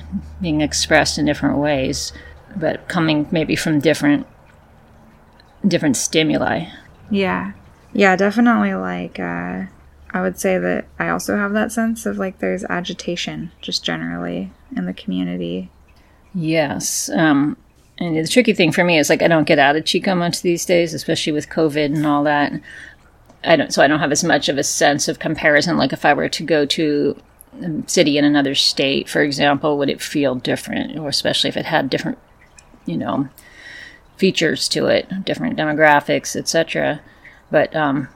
being 0.41 0.61
expressed 0.61 1.17
in 1.17 1.25
different 1.25 1.57
ways, 1.57 2.13
but 2.55 2.87
coming 2.87 3.27
maybe 3.31 3.55
from 3.55 3.79
different 3.79 4.27
different 5.67 5.97
stimuli. 5.97 6.65
Yeah. 7.09 7.53
Yeah, 7.93 8.15
definitely 8.15 8.73
like 8.73 9.19
uh 9.19 9.65
I 10.15 10.21
would 10.21 10.39
say 10.39 10.57
that 10.57 10.85
I 10.99 11.09
also 11.09 11.37
have 11.37 11.53
that 11.53 11.71
sense 11.71 12.05
of 12.05 12.17
like 12.17 12.39
there's 12.39 12.63
agitation 12.65 13.51
just 13.61 13.83
generally 13.83 14.51
in 14.75 14.85
the 14.85 14.93
community. 14.93 15.69
Yes. 16.33 17.09
Um 17.09 17.57
and 17.99 18.17
the 18.17 18.27
tricky 18.27 18.53
thing 18.53 18.71
for 18.71 18.83
me 18.83 18.97
is 18.97 19.09
like 19.09 19.21
I 19.21 19.27
don't 19.27 19.47
get 19.47 19.59
out 19.59 19.75
of 19.75 19.85
Chico 19.85 20.15
much 20.15 20.41
these 20.41 20.65
days, 20.65 20.93
especially 20.93 21.33
with 21.33 21.49
COVID 21.49 21.85
and 21.85 22.05
all 22.05 22.23
that. 22.23 22.53
I 23.43 23.55
don't 23.55 23.73
so 23.73 23.81
I 23.83 23.87
don't 23.87 23.99
have 23.99 24.11
as 24.11 24.23
much 24.23 24.49
of 24.49 24.57
a 24.57 24.63
sense 24.63 25.07
of 25.07 25.19
comparison 25.19 25.77
like 25.77 25.93
if 25.93 26.05
I 26.05 26.13
were 26.13 26.29
to 26.29 26.43
go 26.43 26.65
to 26.65 27.21
a 27.61 27.83
city 27.87 28.17
in 28.17 28.25
another 28.25 28.55
state, 28.55 29.07
for 29.07 29.21
example, 29.21 29.77
would 29.77 29.89
it 29.89 30.01
feel 30.01 30.35
different 30.35 30.97
or 30.97 31.09
especially 31.09 31.49
if 31.49 31.57
it 31.57 31.65
had 31.65 31.89
different, 31.89 32.17
you 32.85 32.97
know, 32.97 33.29
features 34.17 34.67
to 34.69 34.87
it, 34.87 35.25
different 35.25 35.57
demographics, 35.57 36.35
etc. 36.35 37.01
But 37.53 37.75
um, 37.75 38.07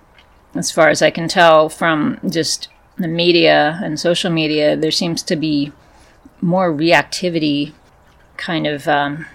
as 0.56 0.72
far 0.72 0.89
as 0.89 1.03
I 1.03 1.12
can 1.12 1.27
tell 1.27 1.70
from 1.70 2.20
just 2.27 2.70
the 2.98 3.08
media 3.08 3.79
and 3.84 4.00
social 4.00 4.32
media, 4.32 4.75
there 4.75 4.89
seems 4.89 5.22
to 5.22 5.36
be 5.36 5.72
more 6.41 6.74
reactivity 6.74 7.74
kind 8.38 8.65
of 8.65 8.88
um, 8.88 9.27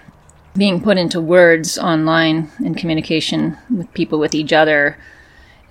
being 0.57 0.81
put 0.81 0.97
into 0.97 1.21
words 1.21 1.77
online 1.77 2.51
in 2.59 2.75
communication 2.75 3.57
with 3.73 3.93
people 3.93 4.19
with 4.19 4.35
each 4.35 4.51
other. 4.51 4.97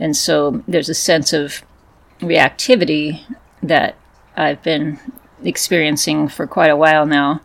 And 0.01 0.17
so 0.17 0.63
there's 0.67 0.89
a 0.89 0.95
sense 0.95 1.35
of 1.35 1.63
reactivity 2.21 3.21
that 3.63 3.97
I've 4.35 4.63
been 4.63 4.99
experiencing 5.45 6.29
for 6.29 6.47
quite 6.47 6.71
a 6.71 6.77
while 6.77 7.05
now, 7.05 7.43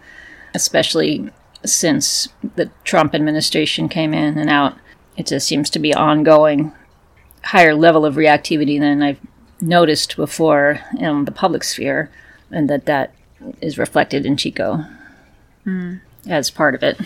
especially 0.56 1.32
since 1.66 2.30
the 2.56 2.72
Trump 2.86 3.14
administration 3.14 3.90
came 3.90 4.14
in 4.14 4.38
and 4.38 4.50
out. 4.50 4.78
It 5.18 5.26
just 5.26 5.48
seems 5.48 5.70
to 5.72 5.80
be 5.80 5.94
ongoing 5.94 6.72
higher 7.44 7.74
level 7.74 8.06
of 8.06 8.16
reactivity 8.16 8.80
than 8.80 9.02
I've 9.02 9.20
noticed 9.60 10.16
before 10.16 10.80
in 10.98 11.26
the 11.26 11.32
public 11.32 11.64
sphere, 11.64 12.12
and 12.52 12.70
that 12.70 12.86
that 12.86 13.14
is 13.62 13.78
reflected 13.78 14.26
in 14.26 14.38
Chico 14.38 14.86
mm. 15.66 16.00
as 16.28 16.52
part 16.52 16.76
of 16.76 16.84
it. 16.84 17.00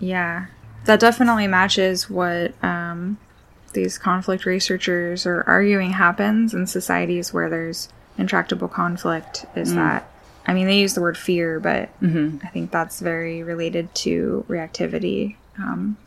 Yeah, 0.00 0.46
that 0.84 1.00
definitely 1.00 1.46
matches 1.46 2.08
what 2.08 2.52
um, 2.64 3.18
these 3.72 3.98
conflict 3.98 4.46
researchers 4.46 5.26
are 5.26 5.42
arguing 5.42 5.90
happens 5.90 6.54
in 6.54 6.66
societies 6.66 7.32
where 7.32 7.50
there's 7.50 7.88
intractable 8.16 8.68
conflict. 8.68 9.44
Is 9.54 9.72
mm. 9.72 9.76
that 9.76 10.10
I 10.48 10.54
mean, 10.54 10.66
they 10.66 10.78
use 10.78 10.94
the 10.94 11.02
word 11.02 11.18
fear, 11.18 11.60
but 11.60 11.90
mm-hmm. 12.00 12.38
I 12.42 12.48
think 12.48 12.70
that's 12.70 13.00
very 13.00 13.42
related 13.42 13.94
to 13.96 14.46
reactivity. 14.48 15.36
Um, 15.58 15.98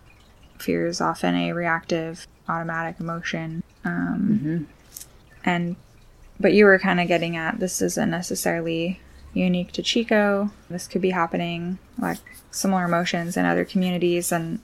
fear 0.61 0.87
is 0.87 1.01
often 1.01 1.35
a 1.35 1.53
reactive, 1.53 2.27
automatic 2.47 2.99
emotion. 2.99 3.63
Um, 3.83 4.39
mm-hmm. 4.41 4.63
And, 5.43 5.75
but 6.39 6.53
you 6.53 6.65
were 6.65 6.79
kind 6.79 6.99
of 6.99 7.07
getting 7.07 7.35
at 7.35 7.59
this 7.59 7.81
isn't 7.81 8.09
necessarily 8.09 8.99
unique 9.33 9.71
to 9.73 9.81
Chico. 9.81 10.51
This 10.69 10.87
could 10.87 11.01
be 11.01 11.11
happening 11.11 11.79
like 11.97 12.19
similar 12.51 12.85
emotions 12.85 13.37
in 13.37 13.45
other 13.45 13.65
communities. 13.65 14.31
And 14.31 14.59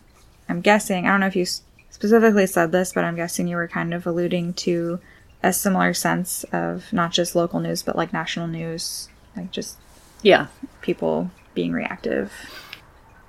I'm 0.49 0.61
guessing, 0.61 1.07
I 1.07 1.11
don't 1.11 1.21
know 1.21 1.27
if 1.27 1.35
you 1.35 1.45
specifically 1.89 2.47
said 2.47 2.71
this, 2.71 2.93
but 2.93 3.03
I'm 3.03 3.15
guessing 3.15 3.47
you 3.47 3.55
were 3.55 3.67
kind 3.67 3.93
of 3.93 4.05
alluding 4.05 4.53
to 4.53 4.99
a 5.43 5.53
similar 5.53 5.93
sense 5.93 6.43
of 6.45 6.91
not 6.91 7.11
just 7.11 7.35
local 7.35 7.59
news, 7.59 7.83
but 7.83 7.95
like 7.95 8.11
national 8.11 8.47
news 8.47 9.09
like 9.37 9.51
just 9.51 9.77
yeah, 10.23 10.47
people 10.81 11.29
being 11.53 11.71
reactive. 11.71 12.33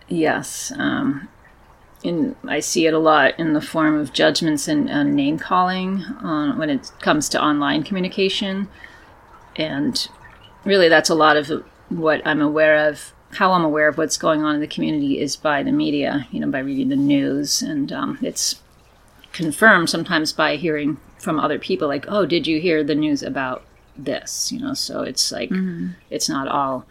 Yes, 0.09 0.73
um, 0.77 1.29
and 2.05 2.37
I 2.47 2.61
see 2.61 2.87
it 2.87 2.95
a 2.95 2.99
lot 2.99 3.39
in 3.39 3.53
the 3.53 3.61
form 3.61 3.99
of 3.99 4.13
judgments 4.13 4.69
and 4.69 4.89
uh, 4.89 5.03
name 5.03 5.39
calling 5.39 6.05
on 6.21 6.59
when 6.59 6.71
it 6.71 6.93
comes 7.01 7.29
to 7.31 7.43
online 7.43 7.83
communication, 7.83 8.69
and 9.57 10.09
really 10.65 10.89
that's 10.89 11.11
a 11.11 11.15
lot 11.15 11.37
of 11.37 11.51
what 11.89 12.23
I'm 12.27 12.41
aware 12.41 12.89
of. 12.89 13.13
How 13.33 13.53
I'm 13.53 13.65
aware 13.65 13.89
of 13.89 13.99
what's 13.99 14.17
going 14.17 14.43
on 14.43 14.55
in 14.55 14.61
the 14.63 14.67
community 14.67 15.21
is 15.21 15.37
by 15.37 15.63
the 15.63 15.73
media, 15.73 16.27
you 16.31 16.41
know, 16.41 16.51
by 16.51 16.61
reading 16.61 16.89
the 16.89 16.97
news, 16.97 17.61
and 17.61 17.93
um, 17.93 18.19
it's 18.23 18.63
confirmed 19.33 19.91
sometimes 19.91 20.33
by 20.33 20.57
hearing 20.57 20.97
from 21.19 21.39
other 21.39 21.59
people 21.59 21.89
like 21.89 22.07
oh 22.09 22.25
did 22.25 22.47
you 22.47 22.61
hear 22.61 22.83
the 22.83 22.95
news 22.95 23.23
about 23.23 23.65
this 23.97 24.51
you 24.53 24.59
know 24.59 24.75
so 24.75 25.03
it's 25.03 25.31
like 25.33 25.51
mm-hmm. 25.51 25.89
it's 26.11 26.29
not 26.29 26.49
all 26.49 26.85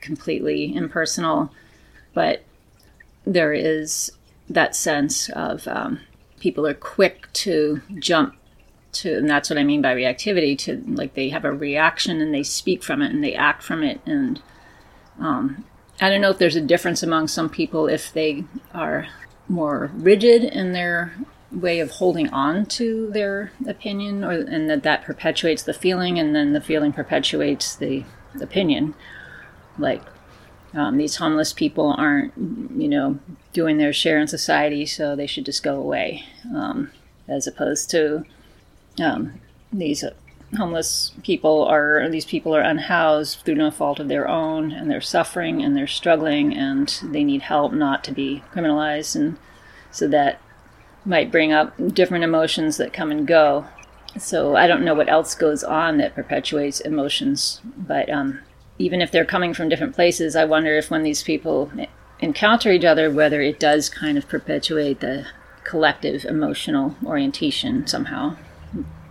completely 0.00 0.74
impersonal 0.74 1.50
but 2.14 2.42
there 3.26 3.52
is 3.52 4.12
that 4.48 4.76
sense 4.76 5.28
of 5.30 5.66
um, 5.68 6.00
people 6.40 6.66
are 6.66 6.74
quick 6.74 7.32
to 7.32 7.80
jump 7.98 8.34
to 8.92 9.16
and 9.18 9.28
that's 9.28 9.50
what 9.50 9.58
i 9.58 9.64
mean 9.64 9.82
by 9.82 9.94
reactivity 9.94 10.56
to 10.56 10.82
like 10.86 11.14
they 11.14 11.28
have 11.28 11.44
a 11.44 11.52
reaction 11.52 12.20
and 12.20 12.32
they 12.32 12.42
speak 12.42 12.82
from 12.82 13.02
it 13.02 13.12
and 13.12 13.22
they 13.22 13.34
act 13.34 13.62
from 13.62 13.82
it. 13.82 14.00
And 14.06 14.40
um, 15.18 15.64
i 16.00 16.08
don't 16.08 16.20
know 16.20 16.30
if 16.30 16.38
there's 16.38 16.56
a 16.56 16.60
difference 16.60 17.02
among 17.02 17.28
some 17.28 17.50
people 17.50 17.88
if 17.88 18.12
they 18.12 18.44
are 18.72 19.08
more 19.48 19.90
rigid 19.94 20.44
in 20.44 20.72
their 20.72 21.14
way 21.52 21.80
of 21.80 21.90
holding 21.92 22.28
on 22.30 22.66
to 22.66 23.08
their 23.10 23.52
opinion 23.66 24.24
or 24.24 24.32
and 24.32 24.68
that 24.68 24.82
that 24.82 25.04
perpetuates 25.04 25.62
the 25.62 25.74
feeling 25.74 26.18
and 26.18 26.34
then 26.34 26.52
the 26.52 26.60
feeling 26.60 26.92
perpetuates 26.92 27.76
the 27.76 28.04
opinion. 28.40 28.94
Like 29.78 30.02
um, 30.74 30.96
these 30.98 31.16
homeless 31.16 31.52
people 31.52 31.94
aren't 31.96 32.32
you 32.36 32.88
know 32.88 33.18
doing 33.56 33.78
their 33.78 33.92
share 33.92 34.20
in 34.20 34.28
society 34.28 34.84
so 34.84 35.16
they 35.16 35.26
should 35.26 35.46
just 35.46 35.62
go 35.62 35.76
away 35.76 36.22
um, 36.54 36.90
as 37.26 37.46
opposed 37.46 37.90
to 37.90 38.22
um, 39.02 39.40
these 39.72 40.04
homeless 40.58 41.12
people 41.22 41.64
are 41.64 42.06
these 42.10 42.26
people 42.26 42.54
are 42.54 42.60
unhoused 42.60 43.40
through 43.40 43.54
no 43.54 43.70
fault 43.70 43.98
of 43.98 44.08
their 44.08 44.28
own 44.28 44.70
and 44.70 44.90
they're 44.90 45.00
suffering 45.00 45.62
and 45.62 45.74
they're 45.74 45.86
struggling 45.86 46.54
and 46.54 47.00
they 47.04 47.24
need 47.24 47.40
help 47.42 47.72
not 47.72 48.04
to 48.04 48.12
be 48.12 48.44
criminalized 48.52 49.16
and 49.16 49.38
so 49.90 50.06
that 50.06 50.38
might 51.06 51.32
bring 51.32 51.52
up 51.52 51.72
different 51.94 52.24
emotions 52.24 52.76
that 52.76 52.92
come 52.92 53.10
and 53.10 53.26
go. 53.26 53.64
So 54.18 54.56
I 54.56 54.66
don't 54.66 54.84
know 54.84 54.94
what 54.94 55.08
else 55.08 55.34
goes 55.34 55.62
on 55.62 55.98
that 55.98 56.14
perpetuates 56.14 56.80
emotions, 56.80 57.60
but 57.76 58.10
um, 58.10 58.40
even 58.78 59.00
if 59.00 59.10
they're 59.10 59.24
coming 59.24 59.54
from 59.54 59.68
different 59.68 59.94
places, 59.94 60.36
I 60.36 60.44
wonder 60.44 60.76
if 60.76 60.90
when 60.90 61.02
these 61.02 61.22
people 61.22 61.70
encounter 62.20 62.70
each 62.72 62.84
other, 62.84 63.10
whether 63.10 63.40
it 63.40 63.60
does 63.60 63.88
kind 63.88 64.16
of 64.16 64.28
perpetuate 64.28 65.00
the 65.00 65.26
collective 65.64 66.24
emotional 66.24 66.96
orientation 67.04 67.86
somehow. 67.86 68.36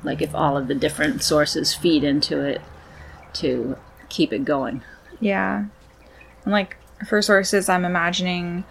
Like 0.03 0.21
if 0.21 0.33
all 0.33 0.57
of 0.57 0.67
the 0.67 0.75
different 0.75 1.23
sources 1.23 1.73
feed 1.73 2.03
into 2.03 2.39
it 2.39 2.61
to 3.33 3.77
keep 4.09 4.31
it 4.31 4.45
going. 4.45 4.83
Yeah. 5.19 5.65
And 6.43 6.51
like 6.51 6.77
for 7.07 7.21
sources, 7.21 7.69
I'm 7.69 7.85
imagining 7.85 8.63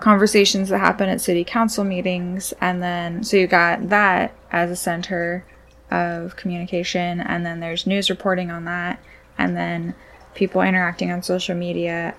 conversations 0.00 0.68
that 0.68 0.78
happen 0.78 1.08
at 1.08 1.20
city 1.20 1.44
council 1.44 1.84
meetings 1.84 2.52
and 2.60 2.82
then 2.82 3.22
so 3.22 3.36
you 3.36 3.46
got 3.46 3.88
that 3.88 4.34
as 4.50 4.68
a 4.68 4.74
center 4.74 5.44
of 5.92 6.34
communication 6.34 7.20
and 7.20 7.46
then 7.46 7.60
there's 7.60 7.86
news 7.86 8.10
reporting 8.10 8.50
on 8.50 8.64
that 8.64 9.00
and 9.38 9.56
then 9.56 9.94
people 10.34 10.60
interacting 10.60 11.12
on 11.12 11.22
social 11.22 11.54
media 11.54 12.16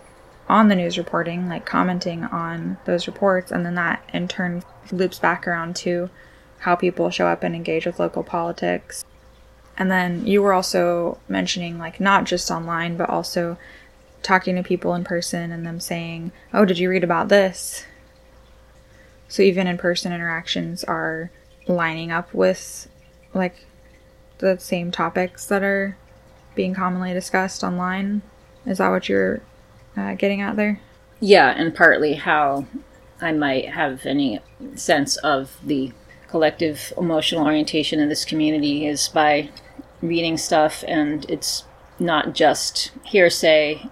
on 0.49 0.67
the 0.67 0.75
news 0.75 0.97
reporting 0.97 1.47
like 1.47 1.65
commenting 1.65 2.23
on 2.25 2.77
those 2.85 3.07
reports 3.07 3.51
and 3.51 3.65
then 3.65 3.75
that 3.75 4.03
in 4.13 4.27
turn 4.27 4.63
loops 4.91 5.19
back 5.19 5.47
around 5.47 5.75
to 5.75 6.09
how 6.59 6.75
people 6.75 7.09
show 7.09 7.27
up 7.27 7.43
and 7.43 7.55
engage 7.55 7.85
with 7.85 7.99
local 7.99 8.23
politics 8.23 9.05
and 9.77 9.89
then 9.89 10.25
you 10.25 10.41
were 10.41 10.53
also 10.53 11.17
mentioning 11.27 11.79
like 11.79 11.99
not 11.99 12.25
just 12.25 12.51
online 12.51 12.97
but 12.97 13.09
also 13.09 13.57
talking 14.23 14.55
to 14.55 14.63
people 14.63 14.95
in 14.95 15.03
person 15.03 15.51
and 15.51 15.65
them 15.65 15.79
saying, 15.79 16.31
"Oh, 16.53 16.65
did 16.65 16.79
you 16.79 16.89
read 16.89 17.03
about 17.03 17.29
this?" 17.29 17.85
So 19.27 19.43
even 19.43 19.67
in-person 19.67 20.13
interactions 20.13 20.83
are 20.85 21.29
lining 21.67 22.11
up 22.11 22.33
with 22.33 22.87
like 23.33 23.65
the 24.39 24.57
same 24.59 24.91
topics 24.91 25.45
that 25.47 25.63
are 25.63 25.97
being 26.55 26.73
commonly 26.73 27.13
discussed 27.13 27.63
online. 27.63 28.21
Is 28.65 28.77
that 28.77 28.89
what 28.89 29.09
you're 29.09 29.41
uh, 29.95 30.13
getting 30.15 30.41
out 30.41 30.55
there? 30.55 30.79
Yeah, 31.19 31.49
and 31.49 31.73
partly 31.73 32.13
how 32.13 32.65
I 33.21 33.31
might 33.31 33.69
have 33.69 34.05
any 34.05 34.39
sense 34.75 35.15
of 35.17 35.57
the 35.63 35.91
collective 36.27 36.91
emotional 36.97 37.45
orientation 37.45 37.99
in 37.99 38.09
this 38.09 38.25
community 38.25 38.85
is 38.87 39.07
by 39.07 39.49
reading 40.01 40.37
stuff, 40.37 40.83
and 40.87 41.29
it's 41.29 41.63
not 41.99 42.33
just 42.33 42.91
hearsay 43.03 43.87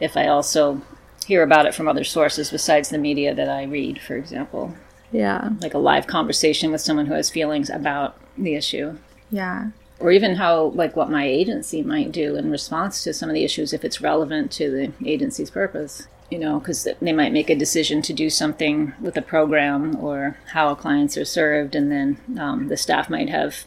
if 0.00 0.16
I 0.16 0.26
also 0.26 0.80
hear 1.26 1.42
about 1.42 1.66
it 1.66 1.74
from 1.74 1.88
other 1.88 2.04
sources 2.04 2.50
besides 2.50 2.88
the 2.88 2.98
media 2.98 3.34
that 3.34 3.48
I 3.48 3.64
read, 3.64 4.00
for 4.00 4.16
example. 4.16 4.74
Yeah. 5.12 5.50
Like 5.60 5.74
a 5.74 5.78
live 5.78 6.06
conversation 6.06 6.70
with 6.72 6.80
someone 6.80 7.06
who 7.06 7.14
has 7.14 7.30
feelings 7.30 7.70
about 7.70 8.16
the 8.36 8.54
issue. 8.54 8.98
Yeah. 9.30 9.70
Or 9.98 10.12
even 10.12 10.36
how, 10.36 10.66
like, 10.74 10.94
what 10.94 11.10
my 11.10 11.24
agency 11.26 11.82
might 11.82 12.12
do 12.12 12.36
in 12.36 12.50
response 12.50 13.02
to 13.04 13.14
some 13.14 13.30
of 13.30 13.34
the 13.34 13.44
issues 13.44 13.72
if 13.72 13.84
it's 13.84 14.00
relevant 14.00 14.52
to 14.52 14.70
the 14.70 15.08
agency's 15.08 15.50
purpose. 15.50 16.06
You 16.30 16.40
know, 16.40 16.58
because 16.58 16.88
they 17.00 17.12
might 17.12 17.32
make 17.32 17.48
a 17.50 17.54
decision 17.54 18.02
to 18.02 18.12
do 18.12 18.30
something 18.30 18.92
with 19.00 19.16
a 19.16 19.22
program 19.22 19.96
or 19.96 20.38
how 20.52 20.74
clients 20.74 21.16
are 21.16 21.24
served, 21.24 21.76
and 21.76 21.90
then 21.90 22.18
um, 22.38 22.66
the 22.66 22.76
staff 22.76 23.08
might 23.08 23.28
have 23.28 23.64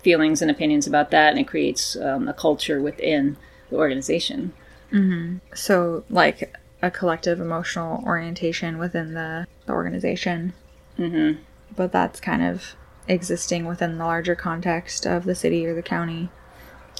feelings 0.00 0.40
and 0.40 0.48
opinions 0.48 0.86
about 0.86 1.10
that, 1.10 1.30
and 1.30 1.40
it 1.40 1.48
creates 1.48 1.96
um, 1.96 2.28
a 2.28 2.32
culture 2.32 2.80
within 2.80 3.36
the 3.68 3.76
organization. 3.76 4.52
Mm-hmm. 4.92 5.38
So, 5.54 6.04
like 6.08 6.56
a 6.80 6.90
collective 6.90 7.40
emotional 7.40 8.02
orientation 8.06 8.78
within 8.78 9.14
the, 9.14 9.46
the 9.66 9.72
organization. 9.72 10.52
Mm-hmm. 10.98 11.42
But 11.74 11.92
that's 11.92 12.20
kind 12.20 12.42
of 12.42 12.74
existing 13.08 13.66
within 13.66 13.98
the 13.98 14.04
larger 14.04 14.34
context 14.34 15.06
of 15.06 15.24
the 15.24 15.34
city 15.34 15.66
or 15.66 15.74
the 15.74 15.82
county. 15.82 16.30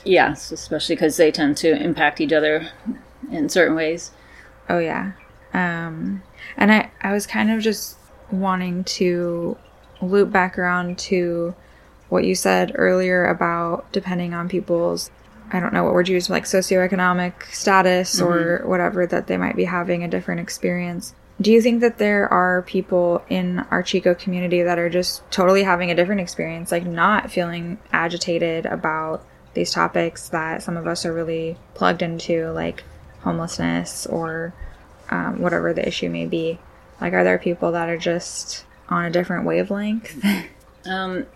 Yes, 0.05 0.53
especially 0.53 0.95
because 0.95 1.17
they 1.17 1.31
tend 1.31 1.57
to 1.59 1.77
impact 1.83 2.21
each 2.21 2.33
other 2.33 2.71
in 3.31 3.49
certain 3.49 3.75
ways. 3.75 4.13
Oh, 4.69 4.79
yeah. 4.79 5.13
Um, 5.53 6.23
and 6.57 6.73
I, 6.73 6.91
I 7.01 7.13
was 7.13 7.27
kind 7.27 7.51
of 7.51 7.61
just 7.61 7.97
wanting 8.31 8.85
to 8.85 9.57
loop 10.01 10.31
back 10.31 10.59
around 10.59 10.99
to 10.99 11.55
what 12.09 12.25
you 12.25 12.35
said 12.35 12.73
earlier 12.75 13.27
about 13.27 13.91
depending 13.93 14.33
on 14.35 14.49
people's 14.49 15.11
I 15.51 15.61
don't 15.61 15.73
know 15.73 15.85
what 15.85 15.95
word 15.95 16.09
you 16.09 16.15
use, 16.15 16.29
like 16.29 16.45
socioeconomic 16.45 17.45
status 17.45 18.21
mm-hmm. 18.21 18.31
or 18.31 18.69
whatever, 18.69 19.07
that 19.07 19.29
they 19.29 19.37
might 19.37 19.57
be 19.57 19.65
having 19.65 20.05
a 20.05 20.09
different 20.09 20.41
experience. 20.41 21.15
Do 21.41 21.53
you 21.53 21.63
think 21.63 21.81
that 21.83 21.99
there 21.99 22.29
are 22.33 22.63
people 22.63 23.23
in 23.29 23.61
our 23.71 23.83
Chico 23.83 24.15
community 24.15 24.63
that 24.63 24.79
are 24.79 24.91
just 24.91 25.29
totally 25.31 25.63
having 25.63 25.91
a 25.91 25.95
different 25.95 26.21
experience, 26.21 26.73
like 26.73 26.85
not 26.85 27.31
feeling 27.31 27.79
agitated 27.93 28.67
about 28.67 29.25
these 29.55 29.71
topics 29.71 30.29
that 30.31 30.63
some 30.63 30.77
of 30.77 30.89
us 30.89 31.07
are 31.07 31.13
really 31.13 31.57
plugged 31.75 32.03
into, 32.03 32.51
like 32.51 32.83
homelessness 33.21 34.07
or 34.07 34.53
um, 35.11 35.41
whatever 35.41 35.73
the 35.73 35.87
issue 35.87 36.11
may 36.11 36.27
be? 36.27 36.59
Like, 37.01 37.13
are 37.13 37.23
there 37.23 37.39
people 37.39 37.71
that 37.73 37.89
are 37.89 37.99
just 37.99 38.65
on 38.89 39.05
a 39.05 39.11
different 39.11 39.47
wavelength? 39.47 40.21
um, 40.87 41.27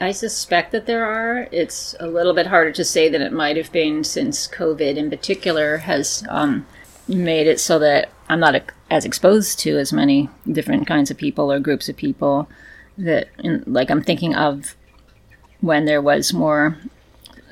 I 0.00 0.12
suspect 0.12 0.72
that 0.72 0.86
there 0.86 1.04
are. 1.04 1.46
It's 1.52 1.94
a 2.00 2.06
little 2.06 2.32
bit 2.32 2.46
harder 2.46 2.72
to 2.72 2.84
say 2.84 3.10
than 3.10 3.20
it 3.20 3.32
might 3.32 3.58
have 3.58 3.70
been 3.70 4.02
since 4.02 4.48
COVID 4.48 4.96
in 4.96 5.10
particular 5.10 5.78
has 5.78 6.24
um, 6.30 6.66
made 7.06 7.46
it 7.46 7.60
so 7.60 7.78
that 7.80 8.08
I'm 8.30 8.40
not 8.40 8.62
as 8.90 9.04
exposed 9.04 9.58
to 9.60 9.76
as 9.76 9.92
many 9.92 10.28
different 10.50 10.86
kinds 10.86 11.10
of 11.10 11.16
people 11.16 11.50
or 11.50 11.58
groups 11.58 11.88
of 11.88 11.96
people 11.96 12.48
that, 12.96 13.28
in, 13.40 13.64
like, 13.66 13.90
I'm 13.90 14.02
thinking 14.02 14.36
of 14.36 14.76
when 15.60 15.84
there 15.84 16.00
was 16.00 16.32
more 16.32 16.78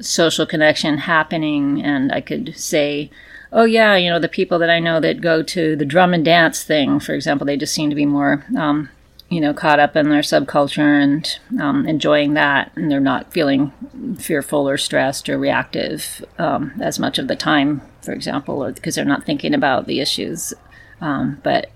social 0.01 0.47
connection 0.47 0.99
happening, 0.99 1.83
and 1.83 2.13
I 2.13 2.21
could 2.21 2.57
say, 2.57 3.11
oh, 3.53 3.65
yeah, 3.65 3.97
you 3.97 4.09
know, 4.09 4.21
the 4.21 4.29
people 4.29 4.61
that 4.61 4.71
I 4.71 4.79
know 4.79 5.01
that 5.01 5.21
go 5.21 5.43
to 5.43 5.75
the 5.75 5.85
drum 5.85 6.15
and 6.15 6.25
dance 6.25 6.63
thing, 6.63 7.01
for 7.01 7.13
example, 7.13 7.45
they 7.45 7.57
just 7.57 7.75
seem 7.75 7.91
to 7.91 7.97
be 7.97 8.07
more 8.07 8.45
um, 8.57 8.89
you 9.29 9.41
know, 9.41 9.53
caught 9.53 9.79
up 9.79 9.95
in 9.95 10.09
their 10.09 10.23
subculture 10.23 11.03
and 11.03 11.39
um, 11.61 11.87
enjoying 11.87 12.35
that, 12.35 12.73
and 12.77 12.91
they're 12.91 13.01
not 13.01 13.33
feeling 13.33 13.73
fearful 14.19 14.69
or 14.69 14.79
stressed 14.79 15.29
or 15.29 15.39
reactive 15.39 16.25
um, 16.39 16.73
as 16.81 16.99
much 16.99 17.19
of 17.19 17.29
the 17.29 17.37
time, 17.37 17.83
for 18.01 18.13
example, 18.13 18.71
because 18.73 18.95
they're 18.95 19.05
not 19.05 19.25
thinking 19.25 19.53
about 19.55 19.87
the 19.87 20.01
issues. 20.01 20.55
Um, 21.01 21.41
but 21.43 21.71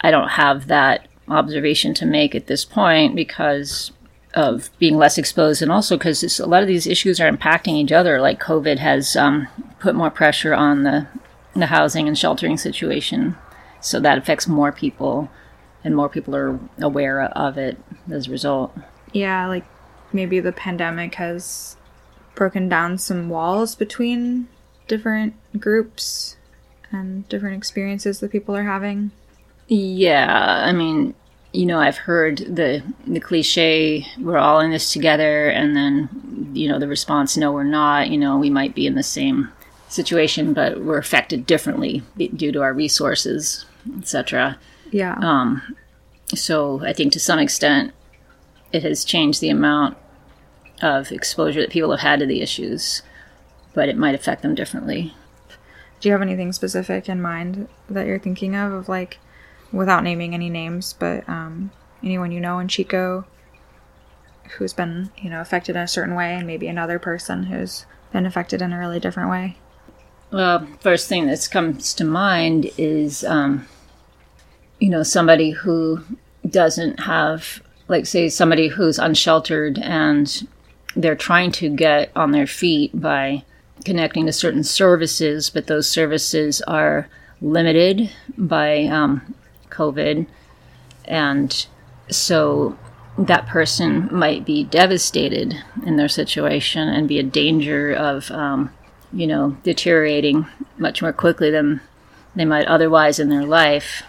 I 0.00 0.10
don't 0.10 0.30
have 0.30 0.66
that 0.68 1.08
observation 1.28 1.94
to 1.94 2.06
make 2.06 2.34
at 2.34 2.46
this 2.46 2.64
point 2.64 3.14
because 3.14 3.92
of 4.34 4.70
being 4.78 4.96
less 4.96 5.18
exposed, 5.18 5.62
and 5.62 5.70
also 5.70 5.96
because 5.96 6.40
a 6.40 6.46
lot 6.46 6.62
of 6.62 6.68
these 6.68 6.86
issues 6.86 7.20
are 7.20 7.30
impacting 7.30 7.74
each 7.74 7.92
other. 7.92 8.20
Like 8.20 8.40
COVID 8.40 8.78
has 8.78 9.14
um, 9.16 9.48
put 9.78 9.94
more 9.94 10.10
pressure 10.10 10.54
on 10.54 10.82
the 10.82 11.06
the 11.54 11.66
housing 11.66 12.08
and 12.08 12.18
sheltering 12.18 12.56
situation, 12.56 13.36
so 13.80 14.00
that 14.00 14.18
affects 14.18 14.48
more 14.48 14.72
people 14.72 15.30
and 15.84 15.96
more 15.96 16.08
people 16.08 16.34
are 16.36 16.58
aware 16.80 17.22
of 17.22 17.58
it 17.58 17.76
as 18.10 18.28
a 18.28 18.30
result. 18.30 18.74
Yeah, 19.12 19.46
like 19.46 19.64
maybe 20.12 20.40
the 20.40 20.52
pandemic 20.52 21.16
has 21.16 21.76
broken 22.34 22.68
down 22.68 22.98
some 22.98 23.28
walls 23.28 23.74
between 23.74 24.48
different 24.88 25.34
groups 25.58 26.36
and 26.92 27.28
different 27.28 27.56
experiences 27.56 28.20
that 28.20 28.32
people 28.32 28.54
are 28.56 28.64
having. 28.64 29.10
Yeah, 29.68 30.62
I 30.66 30.72
mean, 30.72 31.14
you 31.52 31.66
know, 31.66 31.80
I've 31.80 31.98
heard 31.98 32.38
the 32.38 32.82
the 33.06 33.20
cliche, 33.20 34.06
"We're 34.18 34.38
all 34.38 34.60
in 34.60 34.70
this 34.70 34.92
together," 34.92 35.48
and 35.48 35.76
then, 35.76 36.50
you 36.54 36.68
know, 36.68 36.78
the 36.78 36.88
response, 36.88 37.36
"No, 37.36 37.52
we're 37.52 37.64
not." 37.64 38.10
You 38.10 38.18
know, 38.18 38.38
we 38.38 38.50
might 38.50 38.74
be 38.74 38.86
in 38.86 38.94
the 38.94 39.02
same 39.02 39.48
situation, 39.88 40.52
but 40.52 40.82
we're 40.82 40.98
affected 40.98 41.46
differently 41.46 42.02
due 42.16 42.52
to 42.52 42.62
our 42.62 42.72
resources, 42.72 43.66
etc. 43.98 44.58
Yeah. 44.90 45.16
Um, 45.20 45.76
so 46.34 46.84
I 46.84 46.92
think 46.92 47.12
to 47.12 47.20
some 47.20 47.38
extent, 47.38 47.92
it 48.72 48.82
has 48.82 49.04
changed 49.04 49.40
the 49.40 49.50
amount 49.50 49.96
of 50.80 51.12
exposure 51.12 51.60
that 51.60 51.70
people 51.70 51.90
have 51.90 52.00
had 52.00 52.20
to 52.20 52.26
the 52.26 52.40
issues, 52.40 53.02
but 53.74 53.88
it 53.88 53.96
might 53.96 54.14
affect 54.14 54.42
them 54.42 54.54
differently. 54.54 55.14
Do 56.02 56.08
you 56.08 56.12
have 56.12 56.22
anything 56.22 56.52
specific 56.52 57.08
in 57.08 57.22
mind 57.22 57.68
that 57.88 58.06
you're 58.06 58.18
thinking 58.18 58.56
of, 58.56 58.72
of 58.72 58.88
like, 58.88 59.18
without 59.72 60.02
naming 60.02 60.34
any 60.34 60.50
names, 60.50 60.94
but 60.98 61.26
um, 61.28 61.70
anyone 62.02 62.32
you 62.32 62.40
know 62.40 62.58
in 62.58 62.66
Chico 62.66 63.24
who's 64.58 64.72
been, 64.72 65.10
you 65.16 65.30
know, 65.30 65.40
affected 65.40 65.76
in 65.76 65.82
a 65.82 65.88
certain 65.88 66.16
way, 66.16 66.34
and 66.34 66.44
maybe 66.44 66.66
another 66.66 66.98
person 66.98 67.44
who's 67.44 67.86
been 68.12 68.26
affected 68.26 68.60
in 68.60 68.72
a 68.72 68.78
really 68.78 68.98
different 68.98 69.30
way? 69.30 69.56
Well, 70.32 70.66
first 70.80 71.08
thing 71.08 71.28
that 71.28 71.48
comes 71.50 71.94
to 71.94 72.04
mind 72.04 72.70
is, 72.76 73.22
um, 73.22 73.68
you 74.80 74.90
know, 74.90 75.04
somebody 75.04 75.50
who 75.50 76.02
doesn't 76.44 76.98
have, 76.98 77.62
like, 77.86 78.06
say, 78.06 78.28
somebody 78.28 78.66
who's 78.66 78.98
unsheltered 78.98 79.78
and 79.78 80.48
they're 80.96 81.14
trying 81.14 81.52
to 81.52 81.70
get 81.70 82.10
on 82.16 82.32
their 82.32 82.48
feet 82.48 82.98
by 83.00 83.44
connecting 83.84 84.26
to 84.26 84.32
certain 84.32 84.64
services, 84.64 85.50
but 85.50 85.66
those 85.66 85.88
services 85.88 86.60
are 86.62 87.08
limited 87.40 88.10
by 88.38 88.84
um, 88.84 89.34
COVID. 89.70 90.26
And 91.04 91.66
so 92.10 92.78
that 93.18 93.46
person 93.46 94.08
might 94.10 94.44
be 94.44 94.64
devastated 94.64 95.56
in 95.84 95.96
their 95.96 96.08
situation 96.08 96.88
and 96.88 97.08
be 97.08 97.18
a 97.18 97.24
danger 97.24 97.92
of, 97.92 98.30
um, 98.30 98.72
you 99.12 99.26
know, 99.26 99.56
deteriorating 99.62 100.46
much 100.78 101.02
more 101.02 101.12
quickly 101.12 101.50
than 101.50 101.80
they 102.34 102.44
might 102.44 102.66
otherwise 102.66 103.18
in 103.18 103.28
their 103.28 103.44
life. 103.44 104.02